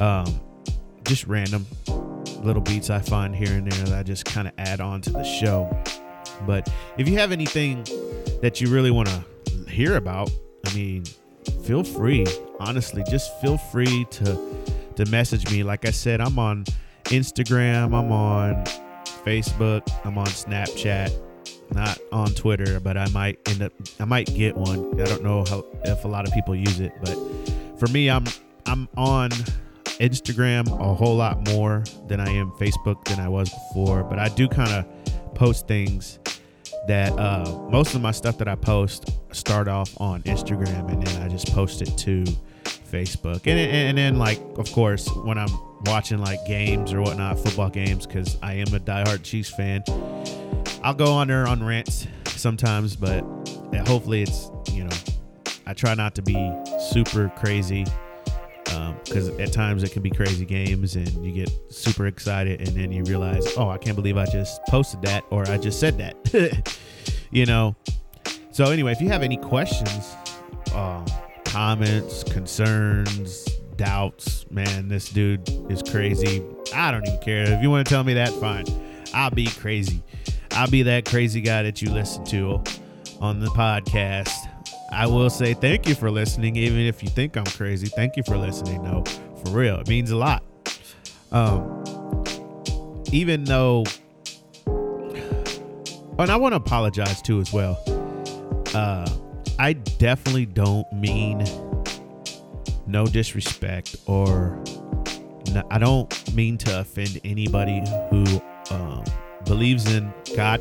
um, 0.00 0.40
just 1.04 1.26
random 1.26 1.66
little 2.42 2.62
beats 2.62 2.90
I 2.90 3.00
find 3.00 3.34
here 3.34 3.52
and 3.52 3.70
there 3.70 3.84
that 3.86 3.98
I 3.98 4.02
just 4.02 4.24
kind 4.24 4.48
of 4.48 4.54
add 4.58 4.80
on 4.80 5.00
to 5.02 5.10
the 5.10 5.24
show. 5.24 5.70
But 6.46 6.68
if 6.98 7.08
you 7.08 7.16
have 7.18 7.32
anything 7.32 7.84
that 8.40 8.60
you 8.60 8.68
really 8.68 8.90
want 8.90 9.08
to 9.08 9.24
hear 9.70 9.96
about, 9.96 10.30
I 10.66 10.74
mean, 10.74 11.04
feel 11.64 11.84
free. 11.84 12.26
Honestly, 12.58 13.04
just 13.08 13.40
feel 13.40 13.58
free 13.58 14.06
to 14.10 14.38
to 14.96 15.06
message 15.06 15.50
me. 15.50 15.62
Like 15.62 15.86
I 15.86 15.90
said, 15.90 16.20
I'm 16.20 16.38
on 16.38 16.64
Instagram, 17.04 17.94
I'm 17.94 18.12
on 18.12 18.64
Facebook, 19.24 19.82
I'm 20.04 20.18
on 20.18 20.26
Snapchat, 20.26 21.16
not 21.74 21.98
on 22.12 22.34
Twitter, 22.34 22.80
but 22.80 22.96
I 22.96 23.08
might 23.08 23.38
end 23.48 23.62
up 23.62 23.72
I 24.00 24.04
might 24.04 24.32
get 24.34 24.56
one. 24.56 25.00
I 25.00 25.04
don't 25.04 25.22
know 25.22 25.44
how 25.44 25.64
if 25.84 26.04
a 26.04 26.08
lot 26.08 26.26
of 26.26 26.32
people 26.34 26.54
use 26.54 26.80
it, 26.80 26.92
but 27.00 27.16
for 27.78 27.88
me, 27.88 28.10
I'm 28.10 28.26
I'm 28.66 28.88
on 28.96 29.30
Instagram 30.00 30.68
a 30.80 30.94
whole 30.94 31.16
lot 31.16 31.46
more 31.48 31.84
than 32.08 32.20
I 32.20 32.30
am 32.30 32.50
Facebook 32.52 33.04
than 33.04 33.20
I 33.20 33.28
was 33.28 33.50
before, 33.50 34.02
but 34.04 34.18
I 34.18 34.28
do 34.28 34.48
kind 34.48 34.70
of 34.70 35.34
post 35.34 35.66
things 35.66 36.18
that 36.88 37.12
uh, 37.12 37.44
most 37.70 37.94
of 37.94 38.00
my 38.00 38.10
stuff 38.10 38.38
that 38.38 38.48
I 38.48 38.54
post 38.54 39.10
start 39.32 39.68
off 39.68 39.98
on 40.00 40.22
Instagram 40.22 40.90
and 40.90 41.02
then 41.02 41.22
I 41.22 41.28
just 41.28 41.52
post 41.52 41.80
it 41.80 41.96
to 41.98 42.24
Facebook. 42.92 43.46
And, 43.46 43.58
and 43.58 43.98
then, 43.98 44.18
like, 44.18 44.40
of 44.58 44.70
course, 44.72 45.08
when 45.24 45.38
I'm 45.38 45.50
watching 45.86 46.18
like 46.18 46.44
games 46.46 46.92
or 46.92 47.00
whatnot, 47.00 47.38
football 47.38 47.70
games, 47.70 48.06
because 48.06 48.36
I 48.42 48.54
am 48.54 48.74
a 48.74 48.80
diehard 48.80 49.22
Chiefs 49.22 49.50
fan, 49.50 49.82
I'll 50.84 50.94
go 50.94 51.12
on 51.12 51.28
there 51.28 51.46
on 51.46 51.62
rants 51.62 52.08
sometimes, 52.26 52.96
but 52.96 53.20
hopefully 53.86 54.22
it's, 54.22 54.50
you 54.72 54.84
know, 54.84 54.96
I 55.66 55.74
try 55.74 55.94
not 55.94 56.14
to 56.16 56.22
be 56.22 56.52
super 56.90 57.32
crazy 57.36 57.86
because 59.04 59.28
um, 59.28 59.40
at 59.40 59.52
times 59.52 59.84
it 59.84 59.92
can 59.92 60.02
be 60.02 60.10
crazy 60.10 60.44
games 60.44 60.96
and 60.96 61.24
you 61.24 61.32
get 61.32 61.50
super 61.68 62.06
excited 62.06 62.60
and 62.60 62.76
then 62.76 62.90
you 62.90 63.04
realize 63.04 63.46
oh 63.58 63.68
i 63.68 63.76
can't 63.76 63.96
believe 63.96 64.16
i 64.16 64.24
just 64.24 64.62
posted 64.68 65.02
that 65.02 65.24
or 65.30 65.46
i 65.50 65.58
just 65.58 65.78
said 65.78 65.98
that. 65.98 66.76
You 67.34 67.46
know? 67.46 67.74
So 68.50 68.66
anyway 68.66 68.92
if 68.92 69.00
you 69.00 69.08
have 69.08 69.22
any 69.22 69.38
questions 69.38 70.14
um, 70.74 71.06
comments 71.44 72.22
concerns 72.24 73.44
doubts 73.76 74.44
man 74.50 74.88
this 74.88 75.08
dude 75.08 75.48
is 75.70 75.82
crazy. 75.82 76.42
I 76.74 76.90
don't 76.90 77.06
even 77.06 77.20
care. 77.20 77.50
If 77.50 77.62
you 77.62 77.70
want 77.70 77.86
to 77.86 77.92
tell 77.92 78.04
me 78.04 78.14
that 78.14 78.28
fine. 78.34 78.66
I'll 79.14 79.30
be 79.30 79.46
crazy 79.46 80.02
i'll 80.54 80.70
be 80.70 80.82
that 80.82 81.04
crazy 81.04 81.40
guy 81.40 81.62
that 81.62 81.82
you 81.82 81.90
listen 81.90 82.24
to 82.24 82.62
on 83.20 83.40
the 83.40 83.48
podcast 83.48 84.30
I 84.92 85.06
will 85.06 85.30
say 85.30 85.54
thank 85.54 85.88
you 85.88 85.94
for 85.94 86.10
listening, 86.10 86.56
even 86.56 86.80
if 86.80 87.02
you 87.02 87.08
think 87.08 87.38
I'm 87.38 87.46
crazy. 87.46 87.86
Thank 87.86 88.18
you 88.18 88.22
for 88.24 88.36
listening, 88.36 88.82
though. 88.84 89.02
For 89.42 89.52
real, 89.52 89.80
it 89.80 89.88
means 89.88 90.10
a 90.10 90.16
lot. 90.16 90.42
Um, 91.32 91.82
even 93.10 93.44
though, 93.44 93.84
and 94.66 96.30
I 96.30 96.36
want 96.36 96.52
to 96.52 96.56
apologize 96.56 97.22
too 97.22 97.40
as 97.40 97.52
well. 97.54 97.82
Uh, 98.74 99.08
I 99.58 99.72
definitely 99.72 100.44
don't 100.44 100.90
mean 100.92 101.42
no 102.86 103.06
disrespect 103.06 103.96
or 104.06 104.62
no, 105.52 105.62
I 105.70 105.78
don't 105.78 106.34
mean 106.34 106.58
to 106.58 106.80
offend 106.80 107.18
anybody 107.24 107.82
who 108.10 108.24
um, 108.70 109.04
believes 109.46 109.90
in 109.90 110.12
God. 110.36 110.60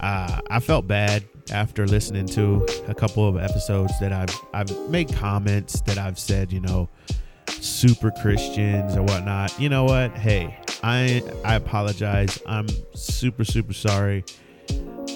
Uh, 0.00 0.40
I 0.50 0.60
felt 0.60 0.86
bad 0.86 1.24
after 1.50 1.86
listening 1.86 2.26
to 2.26 2.66
a 2.88 2.94
couple 2.94 3.26
of 3.28 3.36
episodes 3.36 3.92
that 4.00 4.12
I've 4.12 4.34
I've 4.52 4.90
made 4.90 5.12
comments 5.12 5.80
that 5.82 5.98
I've 5.98 6.18
said, 6.18 6.52
you 6.52 6.60
know, 6.60 6.88
super 7.48 8.10
Christians 8.10 8.96
or 8.96 9.02
whatnot. 9.02 9.58
You 9.60 9.68
know 9.68 9.84
what? 9.84 10.12
Hey, 10.12 10.58
I 10.82 11.22
I 11.44 11.54
apologize. 11.54 12.38
I'm 12.46 12.66
super 12.94 13.44
super 13.44 13.72
sorry. 13.72 14.24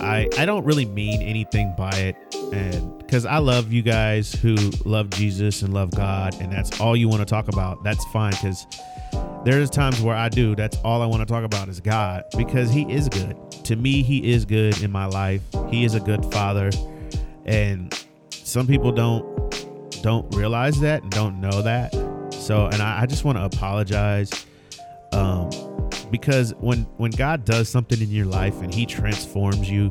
I 0.01 0.29
I 0.39 0.47
don't 0.47 0.65
really 0.65 0.87
mean 0.87 1.23
anything 1.23 1.75
by 1.77 1.91
it, 1.91 2.17
and 2.53 2.99
because 2.99 3.27
I 3.27 3.39
love 3.39 3.73
you 3.73 3.83
guys 3.83 4.33
who 4.33 4.55
love 4.85 5.11
Jesus 5.11 5.63
and 5.63 5.75
love 5.75 5.91
God, 5.91 6.35
and 6.41 6.53
that's 6.53 6.81
all 6.81 6.97
you 6.97 7.09
want 7.09 7.21
to 7.21 7.27
talk 7.27 7.49
about. 7.49 7.83
That's 7.85 8.05
fine 8.07 8.33
because 8.33 8.67
there's 9.45 9.71
times 9.71 10.01
where 10.01 10.17
I 10.17 10.29
do. 10.29 10.55
That's 10.55 10.77
all 10.79 11.03
I 11.03 11.07
want 11.07 11.21
to 11.21 11.27
talk 11.27 11.45
about 11.45 11.69
is 11.69 11.81
God 11.81 12.25
because 12.37 12.71
He 12.71 12.91
is 12.93 13.09
good. 13.09 13.37
To 13.65 13.77
me, 13.77 14.03
He 14.03 14.33
is 14.33 14.45
good 14.45 14.83
in 14.83 14.91
my 14.91 15.07
life. 15.07 15.43
He 15.71 15.85
is 15.85 15.95
a 15.95 16.01
good 16.01 16.25
Father, 16.33 16.71
and 17.45 17.95
some 18.31 18.67
people 18.67 18.93
don't 18.93 19.39
don't 20.03 20.33
realize 20.35 20.81
that 20.81 21.03
and 21.03 21.11
don't 21.11 21.41
know 21.41 21.63
that. 21.63 21.93
So, 22.33 22.67
and 22.67 22.81
I, 22.81 23.03
I 23.03 23.07
just 23.07 23.25
want 23.25 23.39
to 23.39 23.45
apologize. 23.45 24.31
Um, 25.13 25.51
because 26.11 26.55
when 26.61 26.83
when 26.97 27.11
God 27.11 27.45
does 27.45 27.69
something 27.69 28.01
in 28.01 28.11
your 28.11 28.27
life 28.27 28.61
and 28.61 28.73
He 28.73 28.87
transforms 28.87 29.71
you, 29.71 29.91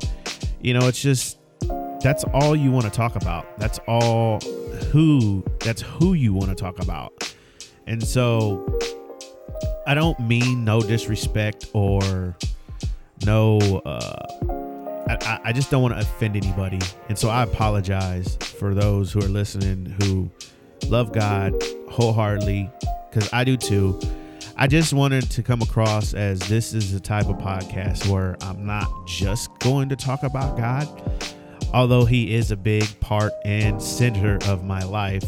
you 0.62 0.74
know, 0.74 0.88
it's 0.88 1.02
just 1.02 1.38
that's 2.02 2.24
all 2.34 2.56
you 2.56 2.72
want 2.72 2.86
to 2.86 2.92
talk 2.92 3.16
about. 3.16 3.58
That's 3.60 3.80
all 3.88 4.40
who 4.92 5.44
that's 5.60 5.82
who 5.82 6.14
you 6.14 6.34
want 6.34 6.50
to 6.50 6.56
talk 6.56 6.80
about. 6.80 7.34
And 7.86 8.06
so 8.06 8.66
I 9.88 9.94
don't 9.94 10.20
mean 10.20 10.66
no 10.66 10.82
disrespect 10.82 11.68
or 11.74 12.36
no 13.26 13.58
uh 13.86 14.26
I, 15.10 15.40
I 15.46 15.54
just 15.54 15.72
don't 15.72 15.82
want 15.82 15.94
to 15.94 16.02
offend 16.02 16.36
anybody. 16.36 16.80
And 17.08 17.18
so 17.18 17.30
I 17.30 17.44
apologize 17.44 18.36
for 18.36 18.74
those 18.74 19.14
who 19.14 19.20
are 19.20 19.30
listening 19.30 19.86
who 20.02 20.30
love 20.90 21.14
God 21.14 21.54
wholeheartedly 21.90 22.70
because 23.10 23.32
I 23.32 23.46
do 23.46 23.56
too. 23.56 23.98
I 24.58 24.68
just 24.68 24.92
wanted 24.92 25.32
to 25.32 25.42
come 25.42 25.62
across 25.62 26.14
as 26.14 26.40
this 26.40 26.74
is 26.74 26.92
the 26.92 27.00
type 27.00 27.28
of 27.28 27.38
podcast 27.38 28.10
where 28.10 28.36
I'm 28.42 28.66
not 28.66 28.90
just 29.08 29.58
going 29.60 29.88
to 29.88 29.96
talk 29.96 30.24
about 30.24 30.58
God, 30.58 30.90
although 31.74 32.04
He 32.04 32.34
is 32.34 32.52
a 32.52 32.58
big 32.58 33.00
part 33.00 33.32
and 33.46 33.82
center 33.82 34.38
of 34.48 34.66
my 34.66 34.84
life. 34.84 35.26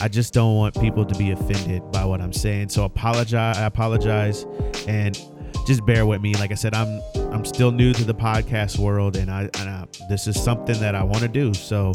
I 0.00 0.08
just 0.08 0.32
don't 0.32 0.56
want 0.56 0.80
people 0.80 1.04
to 1.04 1.14
be 1.18 1.30
offended 1.30 1.90
by 1.92 2.04
what 2.04 2.20
I'm 2.20 2.32
saying. 2.32 2.70
So 2.70 2.84
apologize. 2.84 3.58
I 3.58 3.64
apologize, 3.64 4.46
and 4.86 5.20
just 5.66 5.84
bear 5.84 6.06
with 6.06 6.22
me. 6.22 6.34
Like 6.34 6.52
I 6.52 6.54
said, 6.54 6.74
I'm 6.74 7.02
I'm 7.32 7.44
still 7.44 7.70
new 7.70 7.92
to 7.92 8.04
the 8.04 8.14
podcast 8.14 8.78
world, 8.78 9.16
and 9.16 9.30
I, 9.30 9.42
and 9.42 9.68
I 9.68 9.86
this 10.08 10.26
is 10.26 10.42
something 10.42 10.78
that 10.80 10.94
I 10.94 11.02
want 11.02 11.20
to 11.20 11.28
do. 11.28 11.52
So 11.52 11.92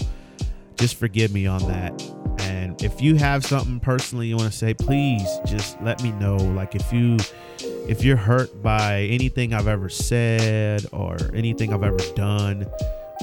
just 0.77 0.95
forgive 0.97 1.33
me 1.33 1.47
on 1.47 1.61
that. 1.67 2.01
And 2.39 2.81
if 2.83 3.01
you 3.01 3.15
have 3.15 3.45
something 3.45 3.79
personally 3.79 4.27
you 4.27 4.37
want 4.37 4.51
to 4.51 4.57
say, 4.57 4.73
please 4.73 5.27
just 5.45 5.81
let 5.81 6.03
me 6.03 6.11
know. 6.11 6.35
Like 6.35 6.75
if 6.75 6.93
you 6.93 7.17
if 7.87 8.03
you're 8.03 8.17
hurt 8.17 8.61
by 8.61 9.01
anything 9.03 9.53
I've 9.53 9.67
ever 9.67 9.89
said 9.89 10.85
or 10.91 11.17
anything 11.33 11.73
I've 11.73 11.83
ever 11.83 11.97
done 12.15 12.67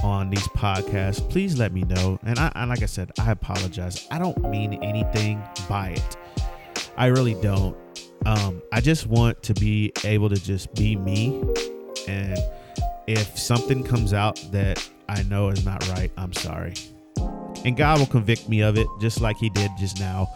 on 0.03 0.31
these 0.31 0.47
podcasts, 0.49 1.29
please 1.31 1.59
let 1.59 1.73
me 1.73 1.83
know. 1.83 2.19
And 2.25 2.39
I 2.39 2.53
and 2.55 2.71
like 2.71 2.83
I 2.83 2.87
said, 2.87 3.13
I 3.19 3.31
apologize. 3.31 4.07
I 4.11 4.19
don't 4.19 4.39
mean 4.51 4.75
anything 4.83 5.43
by 5.69 5.91
it. 5.91 6.17
I 6.97 7.07
really 7.07 7.35
don't. 7.35 7.77
Um, 8.27 8.63
I 8.73 8.81
just 8.81 9.07
want 9.07 9.43
to 9.45 9.55
be 9.55 9.93
able 10.05 10.29
to 10.29 10.37
just 10.37 10.75
be 10.75 10.97
me. 10.97 11.43
And 12.07 12.39
if 13.07 13.39
something 13.39 13.83
comes 13.83 14.13
out 14.13 14.37
that 14.53 14.89
I 15.09 15.23
know 15.25 15.49
is 15.49 15.65
not 15.65 15.87
right, 15.91 16.11
I'm 16.17 16.33
sorry 16.33 16.75
and 17.65 17.77
God 17.77 17.99
will 17.99 18.07
convict 18.07 18.49
me 18.49 18.61
of 18.61 18.77
it, 18.77 18.87
just 19.01 19.21
like 19.21 19.37
He 19.37 19.51
did 19.51 19.71
just 19.79 20.01
now. 20.01 20.29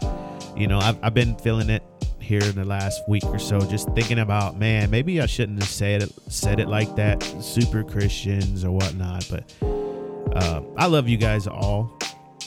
You 0.55 0.67
know, 0.67 0.79
I've, 0.79 0.97
I've 1.03 1.13
been 1.13 1.35
feeling 1.37 1.69
it 1.69 1.83
here 2.27 2.43
in 2.43 2.55
the 2.55 2.65
last 2.65 3.07
week 3.07 3.23
or 3.25 3.39
so, 3.39 3.59
just 3.61 3.89
thinking 3.95 4.19
about, 4.19 4.57
man, 4.57 4.91
maybe 4.91 5.21
I 5.21 5.25
shouldn't 5.25 5.59
have 5.61 5.69
said 5.69 6.03
it 6.03 6.11
said 6.27 6.59
it 6.59 6.67
like 6.67 6.95
that, 6.97 7.23
super 7.41 7.83
Christians 7.83 8.65
or 8.65 8.71
whatnot. 8.71 9.27
But 9.31 9.53
uh, 10.35 10.61
I 10.75 10.87
love 10.87 11.07
you 11.07 11.17
guys 11.17 11.47
all. 11.47 11.97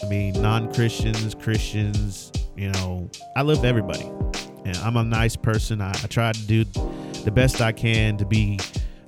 I 0.03 0.09
mean, 0.09 0.40
non 0.40 0.73
Christians, 0.73 1.35
Christians, 1.35 2.31
you 2.57 2.69
know, 2.73 3.11
I 3.37 3.43
love 3.43 3.64
everybody, 3.64 4.05
and 4.64 4.77
I'm 4.79 4.97
a 4.97 5.03
nice 5.03 5.35
person. 5.35 5.81
I, 5.81 5.90
I 5.90 6.07
try 6.09 6.33
to 6.33 6.47
do 6.47 6.64
the 7.25 7.31
best 7.31 7.61
I 7.62 7.73
can 7.73 8.19
to 8.19 8.27
be 8.27 8.59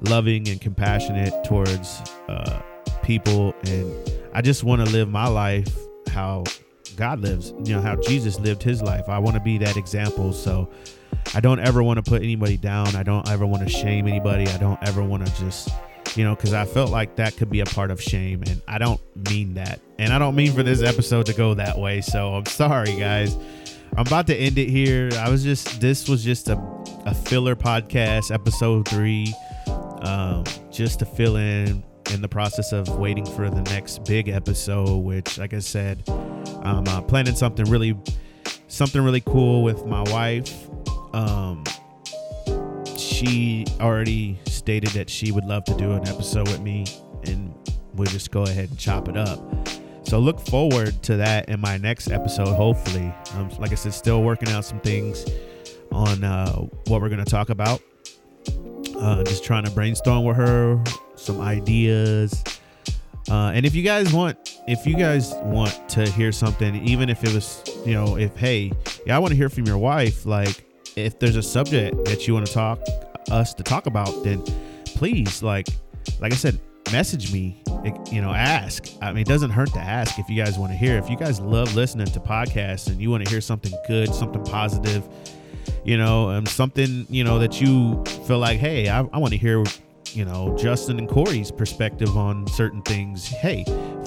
loving 0.00 0.48
and 0.48 0.60
compassionate 0.60 1.44
towards 1.44 2.00
uh, 2.28 2.62
people 3.02 3.54
and 3.64 4.12
I 4.34 4.40
just 4.40 4.64
want 4.64 4.84
to 4.84 4.90
live 4.90 5.08
my 5.08 5.28
life 5.28 5.68
how 6.08 6.44
God 6.96 7.20
lives, 7.20 7.52
you 7.64 7.74
know, 7.74 7.80
how 7.80 7.96
Jesus 7.96 8.38
lived 8.38 8.62
his 8.62 8.82
life. 8.82 9.08
I 9.08 9.18
want 9.18 9.36
to 9.36 9.42
be 9.42 9.58
that 9.58 9.76
example. 9.76 10.32
So 10.32 10.68
I 11.34 11.40
don't 11.40 11.60
ever 11.60 11.82
want 11.82 12.04
to 12.04 12.08
put 12.08 12.22
anybody 12.22 12.56
down. 12.56 12.94
I 12.96 13.02
don't 13.02 13.28
ever 13.28 13.46
want 13.46 13.62
to 13.62 13.68
shame 13.68 14.06
anybody. 14.06 14.46
I 14.48 14.56
don't 14.58 14.78
ever 14.82 15.02
want 15.02 15.26
to 15.26 15.32
just, 15.40 15.70
you 16.16 16.24
know, 16.24 16.34
because 16.34 16.52
I 16.52 16.64
felt 16.64 16.90
like 16.90 17.16
that 17.16 17.36
could 17.36 17.50
be 17.50 17.60
a 17.60 17.66
part 17.66 17.90
of 17.90 18.02
shame. 18.02 18.42
And 18.46 18.60
I 18.68 18.78
don't 18.78 19.00
mean 19.30 19.54
that. 19.54 19.80
And 19.98 20.12
I 20.12 20.18
don't 20.18 20.34
mean 20.34 20.52
for 20.52 20.62
this 20.62 20.82
episode 20.82 21.26
to 21.26 21.34
go 21.34 21.54
that 21.54 21.78
way. 21.78 22.00
So 22.00 22.34
I'm 22.34 22.46
sorry, 22.46 22.96
guys. 22.96 23.36
I'm 23.96 24.06
about 24.06 24.26
to 24.28 24.34
end 24.34 24.58
it 24.58 24.70
here. 24.70 25.10
I 25.18 25.28
was 25.28 25.44
just, 25.44 25.80
this 25.80 26.08
was 26.08 26.24
just 26.24 26.48
a, 26.48 26.56
a 27.04 27.14
filler 27.14 27.54
podcast, 27.54 28.32
episode 28.32 28.88
three, 28.88 29.34
um, 30.00 30.44
just 30.70 31.00
to 31.00 31.06
fill 31.06 31.36
in 31.36 31.84
in 32.10 32.22
the 32.22 32.28
process 32.28 32.72
of 32.72 32.88
waiting 32.98 33.26
for 33.26 33.50
the 33.50 33.60
next 33.62 34.04
big 34.04 34.28
episode, 34.28 34.96
which, 34.96 35.38
like 35.38 35.52
I 35.52 35.58
said, 35.58 36.02
I'm 36.62 36.86
uh, 36.88 37.02
planning 37.02 37.34
something 37.34 37.64
really, 37.66 37.96
something 38.68 39.02
really 39.02 39.20
cool 39.20 39.62
with 39.62 39.84
my 39.86 40.02
wife. 40.02 40.68
Um, 41.12 41.64
she 42.96 43.66
already 43.80 44.38
stated 44.46 44.90
that 44.90 45.10
she 45.10 45.32
would 45.32 45.44
love 45.44 45.64
to 45.64 45.74
do 45.74 45.92
an 45.92 46.06
episode 46.06 46.48
with 46.48 46.60
me, 46.60 46.86
and 47.24 47.54
we'll 47.94 48.06
just 48.06 48.30
go 48.30 48.42
ahead 48.42 48.70
and 48.70 48.78
chop 48.78 49.08
it 49.08 49.16
up. 49.16 49.40
So 50.04 50.18
look 50.18 50.40
forward 50.40 51.02
to 51.04 51.16
that 51.16 51.48
in 51.48 51.60
my 51.60 51.78
next 51.78 52.10
episode. 52.10 52.48
Hopefully, 52.48 53.12
um, 53.34 53.48
like 53.58 53.72
I 53.72 53.76
said, 53.76 53.94
still 53.94 54.22
working 54.22 54.48
out 54.48 54.64
some 54.64 54.80
things 54.80 55.24
on 55.90 56.24
uh, 56.24 56.52
what 56.86 57.00
we're 57.00 57.08
to 57.08 57.24
talk 57.24 57.50
about. 57.50 57.80
Uh, 58.98 59.24
just 59.24 59.44
trying 59.44 59.64
to 59.64 59.70
brainstorm 59.70 60.24
with 60.24 60.36
her 60.36 60.82
some 61.16 61.40
ideas. 61.40 62.42
Uh, 63.30 63.52
and 63.54 63.64
if 63.64 63.74
you 63.74 63.82
guys 63.82 64.12
want, 64.12 64.60
if 64.66 64.86
you 64.86 64.96
guys 64.96 65.32
want 65.42 65.88
to 65.90 66.08
hear 66.10 66.32
something, 66.32 66.74
even 66.86 67.08
if 67.08 67.22
it 67.24 67.32
was, 67.34 67.62
you 67.86 67.94
know, 67.94 68.16
if 68.16 68.36
hey, 68.36 68.72
yeah, 69.06 69.16
I 69.16 69.18
want 69.18 69.30
to 69.30 69.36
hear 69.36 69.48
from 69.48 69.64
your 69.64 69.78
wife. 69.78 70.26
Like, 70.26 70.64
if 70.96 71.18
there's 71.18 71.36
a 71.36 71.42
subject 71.42 72.04
that 72.04 72.26
you 72.26 72.34
want 72.34 72.46
to 72.46 72.52
talk 72.52 72.80
us 73.30 73.54
to 73.54 73.62
talk 73.62 73.86
about, 73.86 74.24
then 74.24 74.42
please, 74.84 75.42
like, 75.42 75.68
like 76.20 76.32
I 76.32 76.36
said, 76.36 76.58
message 76.90 77.32
me. 77.32 77.62
You 78.12 78.22
know, 78.22 78.30
ask. 78.30 78.88
I 79.00 79.12
mean, 79.12 79.22
it 79.22 79.26
doesn't 79.26 79.50
hurt 79.50 79.72
to 79.72 79.80
ask 79.80 80.18
if 80.18 80.28
you 80.28 80.36
guys 80.36 80.56
want 80.56 80.70
to 80.70 80.76
hear. 80.76 80.98
If 80.98 81.10
you 81.10 81.16
guys 81.16 81.40
love 81.40 81.74
listening 81.74 82.06
to 82.06 82.20
podcasts 82.20 82.86
and 82.86 83.00
you 83.00 83.10
want 83.10 83.24
to 83.24 83.30
hear 83.30 83.40
something 83.40 83.72
good, 83.88 84.14
something 84.14 84.44
positive, 84.44 85.08
you 85.84 85.96
know, 85.96 86.30
um, 86.30 86.46
something 86.46 87.06
you 87.08 87.24
know 87.24 87.40
that 87.40 87.60
you 87.60 88.04
feel 88.26 88.38
like, 88.38 88.58
hey, 88.58 88.88
I, 88.88 89.00
I 89.00 89.18
want 89.18 89.32
to 89.32 89.38
hear 89.38 89.64
you 90.14 90.24
know, 90.24 90.56
Justin 90.56 90.98
and 90.98 91.08
Corey's 91.08 91.50
perspective 91.50 92.16
on 92.16 92.46
certain 92.48 92.82
things, 92.82 93.26
hey, 93.26 93.64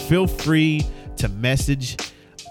feel 0.08 0.28
free 0.28 0.86
to 1.18 1.30
message 1.30 1.98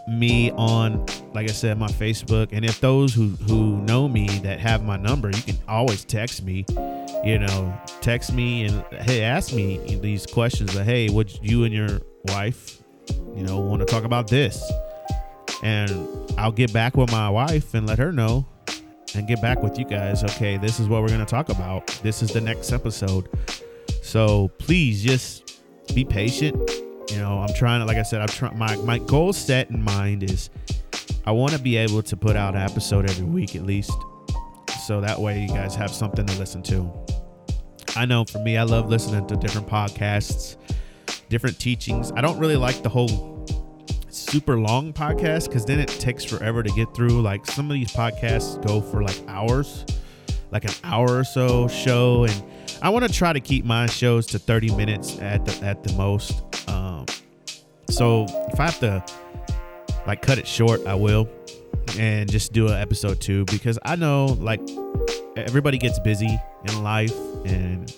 me 0.06 0.50
on 0.52 1.04
like 1.32 1.48
I 1.48 1.52
said 1.52 1.78
my 1.78 1.88
Facebook. 1.88 2.48
And 2.52 2.64
if 2.64 2.80
those 2.80 3.14
who 3.14 3.28
who 3.28 3.78
know 3.82 4.08
me 4.08 4.26
that 4.40 4.60
have 4.60 4.84
my 4.84 4.96
number 4.96 5.30
you 5.30 5.42
can 5.42 5.58
always 5.66 6.04
text 6.04 6.42
me 6.42 6.66
you 7.24 7.38
know 7.38 7.80
text 8.02 8.34
me 8.34 8.64
and 8.64 8.84
hey 9.00 9.22
ask 9.22 9.54
me 9.54 9.98
these 10.02 10.26
questions 10.26 10.74
but 10.74 10.84
hey 10.84 11.08
would 11.08 11.32
you 11.42 11.64
and 11.64 11.72
your 11.72 12.00
wife 12.26 12.82
you 13.34 13.42
know 13.42 13.60
want 13.60 13.80
to 13.80 13.86
talk 13.86 14.04
about 14.04 14.28
this? 14.28 14.62
And 15.62 15.90
I'll 16.36 16.52
get 16.52 16.72
back 16.72 16.96
with 16.96 17.10
my 17.10 17.30
wife 17.30 17.72
and 17.74 17.86
let 17.86 17.98
her 17.98 18.12
know 18.12 18.46
and 19.14 19.26
get 19.26 19.40
back 19.40 19.62
with 19.62 19.78
you 19.78 19.84
guys. 19.84 20.24
Okay, 20.24 20.56
this 20.56 20.80
is 20.80 20.88
what 20.88 21.02
we're 21.02 21.08
going 21.08 21.20
to 21.20 21.26
talk 21.26 21.48
about. 21.48 21.86
This 22.02 22.22
is 22.22 22.30
the 22.30 22.40
next 22.40 22.72
episode. 22.72 23.28
So 24.02 24.48
please 24.58 25.02
just 25.02 25.60
be 25.94 26.04
patient. 26.04 26.56
You 27.10 27.18
know, 27.18 27.38
I'm 27.38 27.54
trying 27.54 27.80
to, 27.80 27.86
like 27.86 27.98
I 27.98 28.02
said, 28.02 28.20
I'm 28.20 28.28
trying, 28.28 28.58
my, 28.58 28.76
my 28.76 28.98
goal 28.98 29.32
set 29.32 29.70
in 29.70 29.82
mind 29.82 30.22
is 30.22 30.50
I 31.26 31.32
want 31.32 31.52
to 31.52 31.58
be 31.58 31.76
able 31.76 32.02
to 32.02 32.16
put 32.16 32.36
out 32.36 32.54
an 32.54 32.62
episode 32.62 33.08
every 33.08 33.26
week 33.26 33.56
at 33.56 33.62
least. 33.62 33.92
So 34.86 35.00
that 35.00 35.20
way 35.20 35.42
you 35.42 35.48
guys 35.48 35.74
have 35.74 35.90
something 35.90 36.26
to 36.26 36.38
listen 36.38 36.62
to. 36.64 36.90
I 37.96 38.06
know 38.06 38.24
for 38.24 38.38
me, 38.40 38.56
I 38.56 38.64
love 38.64 38.88
listening 38.88 39.26
to 39.28 39.36
different 39.36 39.68
podcasts, 39.68 40.56
different 41.28 41.58
teachings. 41.58 42.12
I 42.12 42.20
don't 42.20 42.38
really 42.38 42.56
like 42.56 42.82
the 42.82 42.88
whole 42.88 43.33
super 44.14 44.58
long 44.58 44.92
podcast 44.92 45.48
because 45.48 45.64
then 45.64 45.80
it 45.80 45.88
takes 45.88 46.24
forever 46.24 46.62
to 46.62 46.70
get 46.70 46.94
through. 46.94 47.20
Like 47.20 47.46
some 47.46 47.70
of 47.70 47.74
these 47.74 47.92
podcasts 47.92 48.64
go 48.66 48.80
for 48.80 49.02
like 49.02 49.20
hours, 49.28 49.84
like 50.50 50.64
an 50.64 50.74
hour 50.84 51.18
or 51.18 51.24
so 51.24 51.68
show, 51.68 52.24
and 52.24 52.44
I 52.82 52.90
want 52.90 53.04
to 53.06 53.12
try 53.12 53.32
to 53.32 53.40
keep 53.40 53.64
my 53.64 53.86
shows 53.86 54.26
to 54.28 54.38
30 54.38 54.74
minutes 54.76 55.18
at 55.18 55.44
the 55.44 55.66
at 55.66 55.82
the 55.82 55.92
most. 55.94 56.42
Um, 56.68 57.06
so 57.90 58.26
if 58.52 58.60
I 58.60 58.64
have 58.64 58.80
to 58.80 59.04
like 60.06 60.22
cut 60.22 60.38
it 60.38 60.46
short, 60.46 60.86
I 60.86 60.94
will, 60.94 61.28
and 61.98 62.30
just 62.30 62.52
do 62.52 62.68
an 62.68 62.74
episode 62.74 63.20
two 63.20 63.44
because 63.46 63.78
I 63.84 63.96
know 63.96 64.26
like 64.26 64.60
everybody 65.36 65.78
gets 65.78 65.98
busy 65.98 66.38
in 66.68 66.82
life 66.82 67.14
and 67.44 67.94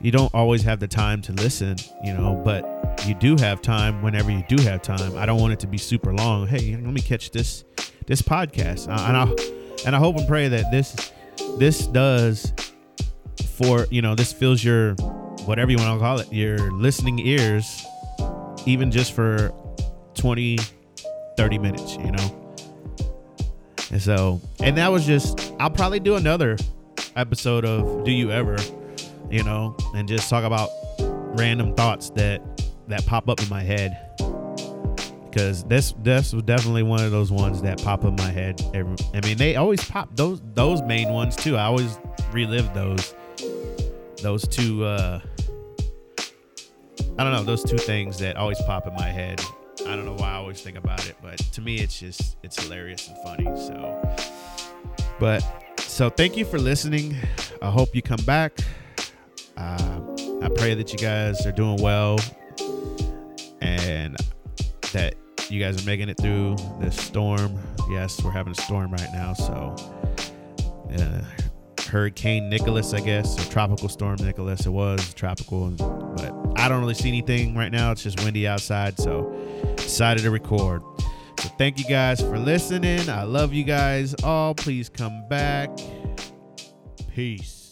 you 0.00 0.10
don't 0.10 0.32
always 0.34 0.62
have 0.62 0.80
the 0.80 0.88
time 0.88 1.22
to 1.22 1.32
listen, 1.32 1.76
you 2.02 2.12
know, 2.12 2.40
but 2.44 2.73
you 3.06 3.14
do 3.14 3.36
have 3.36 3.62
time 3.62 4.02
whenever 4.02 4.30
you 4.30 4.44
do 4.48 4.62
have 4.62 4.82
time. 4.82 5.16
I 5.16 5.26
don't 5.26 5.40
want 5.40 5.52
it 5.52 5.60
to 5.60 5.66
be 5.66 5.78
super 5.78 6.12
long. 6.12 6.46
Hey, 6.46 6.72
let 6.72 6.92
me 6.92 7.00
catch 7.00 7.30
this 7.30 7.64
this 8.06 8.22
podcast, 8.22 8.88
uh, 8.88 9.06
and 9.08 9.16
I 9.16 9.86
and 9.86 9.96
I 9.96 9.98
hope 9.98 10.16
and 10.16 10.26
pray 10.28 10.48
that 10.48 10.70
this 10.70 11.12
this 11.58 11.86
does 11.86 12.52
for 13.56 13.86
you 13.90 14.02
know 14.02 14.14
this 14.14 14.32
fills 14.32 14.62
your 14.62 14.94
whatever 15.46 15.70
you 15.70 15.78
want 15.78 15.92
to 15.92 15.98
call 15.98 16.18
it 16.18 16.32
your 16.32 16.58
listening 16.72 17.18
ears 17.18 17.84
even 18.66 18.90
just 18.90 19.12
for 19.12 19.52
20 20.14 20.58
30 21.36 21.58
minutes 21.58 21.96
you 21.96 22.10
know 22.10 22.56
and 23.90 24.00
so 24.00 24.40
and 24.60 24.76
that 24.78 24.90
was 24.90 25.04
just 25.04 25.52
i'll 25.60 25.70
probably 25.70 26.00
do 26.00 26.16
another 26.16 26.56
episode 27.16 27.64
of 27.64 28.04
Do 28.04 28.10
You 28.10 28.30
Ever, 28.30 28.56
you 29.30 29.42
know, 29.42 29.76
and 29.94 30.08
just 30.08 30.28
talk 30.28 30.44
about 30.44 30.70
random 31.36 31.74
thoughts 31.74 32.10
that 32.10 32.42
that 32.88 33.04
pop 33.06 33.28
up 33.28 33.42
in 33.42 33.48
my 33.48 33.62
head. 33.62 33.98
Because 35.30 35.64
this 35.64 35.94
this 36.02 36.32
was 36.32 36.44
definitely 36.44 36.84
one 36.84 37.02
of 37.02 37.10
those 37.10 37.32
ones 37.32 37.60
that 37.62 37.82
pop 37.82 38.04
up 38.04 38.10
in 38.10 38.16
my 38.16 38.30
head. 38.30 38.62
Every, 38.72 38.96
I 39.12 39.20
mean, 39.26 39.36
they 39.36 39.56
always 39.56 39.84
pop 39.84 40.14
those 40.14 40.40
those 40.54 40.80
main 40.82 41.12
ones 41.12 41.34
too. 41.34 41.56
I 41.56 41.64
always 41.64 41.98
relive 42.32 42.72
those 42.72 43.14
those 44.22 44.46
two. 44.46 44.84
uh 44.84 45.20
I 47.16 47.22
don't 47.22 47.32
know 47.32 47.44
those 47.44 47.62
two 47.62 47.78
things 47.78 48.18
that 48.18 48.36
always 48.36 48.60
pop 48.62 48.86
in 48.88 48.94
my 48.94 49.08
head. 49.08 49.40
I 49.86 49.94
don't 49.96 50.04
know 50.04 50.14
why 50.14 50.32
I 50.32 50.34
always 50.34 50.60
think 50.60 50.76
about 50.76 51.08
it, 51.08 51.16
but 51.22 51.38
to 51.38 51.60
me, 51.60 51.76
it's 51.76 51.98
just 51.98 52.36
it's 52.42 52.60
hilarious 52.62 53.08
and 53.08 53.16
funny. 53.18 53.44
So, 53.56 54.16
but 55.20 55.44
so 55.78 56.10
thank 56.10 56.36
you 56.36 56.44
for 56.44 56.58
listening. 56.58 57.16
I 57.62 57.70
hope 57.70 57.94
you 57.94 58.02
come 58.02 58.24
back. 58.24 58.58
Uh, 59.56 60.00
I 60.42 60.48
pray 60.56 60.74
that 60.74 60.92
you 60.92 60.98
guys 60.98 61.46
are 61.46 61.52
doing 61.52 61.80
well 61.80 62.18
that 64.94 65.14
you 65.50 65.60
guys 65.62 65.80
are 65.80 65.86
making 65.86 66.08
it 66.08 66.16
through 66.16 66.56
this 66.80 66.96
storm. 66.96 67.58
Yes, 67.90 68.22
we're 68.24 68.30
having 68.30 68.52
a 68.52 68.60
storm 68.62 68.90
right 68.90 69.10
now, 69.12 69.34
so 69.34 69.76
uh, 70.98 71.22
Hurricane 71.86 72.48
Nicholas, 72.48 72.94
I 72.94 73.00
guess, 73.00 73.38
or 73.38 73.50
Tropical 73.52 73.88
Storm 73.88 74.16
Nicholas. 74.16 74.66
It 74.66 74.70
was 74.70 75.12
tropical, 75.14 75.70
but 75.70 76.32
I 76.58 76.68
don't 76.68 76.80
really 76.80 76.94
see 76.94 77.08
anything 77.08 77.54
right 77.54 77.70
now. 77.70 77.92
It's 77.92 78.02
just 78.02 78.18
windy 78.24 78.48
outside, 78.48 78.98
so 78.98 79.30
decided 79.76 80.22
to 80.22 80.30
record. 80.30 80.82
So 81.40 81.50
thank 81.58 81.78
you 81.78 81.84
guys 81.84 82.20
for 82.20 82.38
listening. 82.38 83.08
I 83.10 83.24
love 83.24 83.52
you 83.52 83.64
guys 83.64 84.14
all. 84.24 84.54
Please 84.54 84.88
come 84.88 85.28
back. 85.28 85.70
Peace. 87.14 87.63